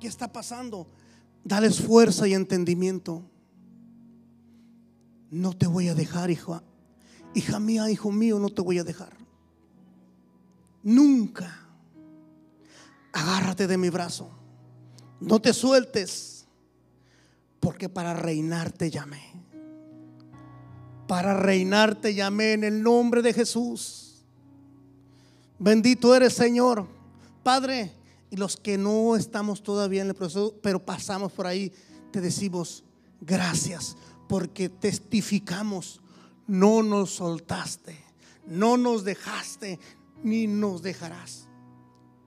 [0.00, 0.86] qué está pasando.
[1.44, 3.22] Dales fuerza y entendimiento.
[5.30, 6.62] No te voy a dejar, hija.
[7.34, 9.16] Hija mía, hijo mío, no te voy a dejar.
[10.82, 11.60] Nunca.
[13.12, 14.30] Agárrate de mi brazo.
[15.20, 16.46] No te sueltes.
[17.60, 19.22] Porque para reinar te llamé.
[21.06, 24.05] Para reinar te llamé en el nombre de Jesús.
[25.58, 26.86] Bendito eres, Señor.
[27.42, 27.92] Padre,
[28.30, 31.72] y los que no estamos todavía en el proceso, pero pasamos por ahí,
[32.10, 32.84] te decimos
[33.20, 33.96] gracias
[34.28, 36.00] porque testificamos,
[36.46, 37.96] no nos soltaste,
[38.46, 39.78] no nos dejaste,
[40.22, 41.46] ni nos dejarás.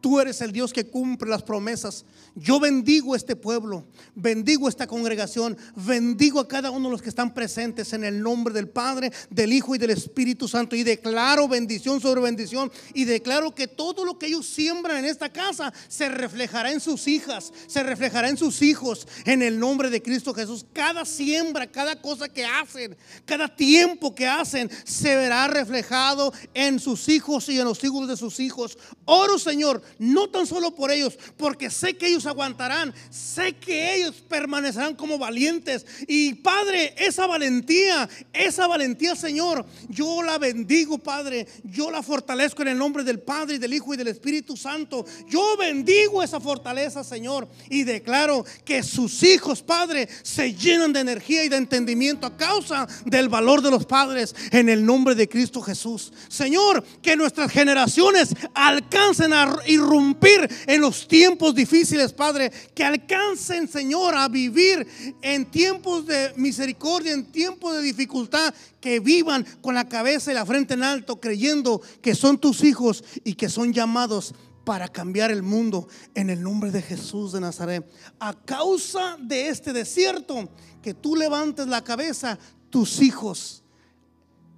[0.01, 2.05] Tú eres el Dios que cumple las promesas.
[2.35, 7.33] Yo bendigo este pueblo, bendigo esta congregación, bendigo a cada uno de los que están
[7.33, 10.75] presentes en el nombre del Padre, del Hijo y del Espíritu Santo.
[10.75, 12.71] Y declaro bendición sobre bendición.
[12.93, 17.07] Y declaro que todo lo que ellos siembran en esta casa se reflejará en sus
[17.07, 20.65] hijas, se reflejará en sus hijos, en el nombre de Cristo Jesús.
[20.73, 27.09] Cada siembra, cada cosa que hacen, cada tiempo que hacen, se verá reflejado en sus
[27.09, 28.77] hijos y en los hijos de sus hijos.
[29.05, 34.15] Oro, Señor, no tan solo por ellos, porque sé que ellos aguantarán, sé que ellos
[34.27, 35.85] permanecerán como valientes.
[36.07, 42.69] Y Padre, esa valentía, esa valentía, Señor, yo la bendigo, Padre, yo la fortalezco en
[42.69, 45.05] el nombre del Padre del Hijo y del Espíritu Santo.
[45.27, 51.43] Yo bendigo esa fortaleza, Señor, y declaro que sus hijos, Padre, se llenan de energía
[51.43, 55.61] y de entendimiento a causa del valor de los padres en el nombre de Cristo
[55.61, 56.11] Jesús.
[56.27, 62.51] Señor, que nuestras generaciones alcancen a irrumpir en los tiempos difíciles, Padre.
[62.73, 64.87] Que alcancen, Señor, a vivir
[65.21, 68.53] en tiempos de misericordia, en tiempos de dificultad.
[68.79, 73.03] Que vivan con la cabeza y la frente en alto, creyendo que son tus hijos
[73.23, 74.33] y que son llamados
[74.65, 77.89] para cambiar el mundo en el nombre de Jesús de Nazaret.
[78.19, 80.49] A causa de este desierto,
[80.81, 82.37] que tú levantes la cabeza,
[82.69, 83.63] tus hijos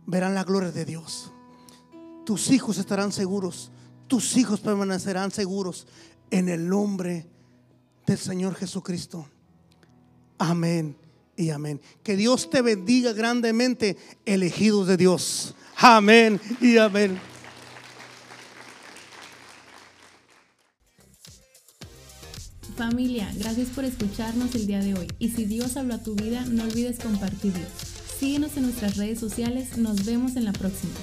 [0.06, 1.32] verán la gloria de Dios.
[2.26, 3.72] Tus hijos estarán seguros
[4.12, 5.88] tus hijos permanecerán seguros
[6.32, 7.31] en el nombre
[8.12, 9.26] del Señor Jesucristo.
[10.38, 10.98] Amén
[11.38, 11.80] y amén.
[12.04, 15.56] Que Dios te bendiga grandemente, elegidos de Dios.
[15.78, 17.18] Amén y amén.
[22.76, 25.08] Familia, gracias por escucharnos el día de hoy.
[25.20, 27.66] Y si Dios habló a tu vida, no olvides compartirlo.
[28.20, 29.78] Síguenos en nuestras redes sociales.
[29.78, 30.94] Nos vemos en la próxima.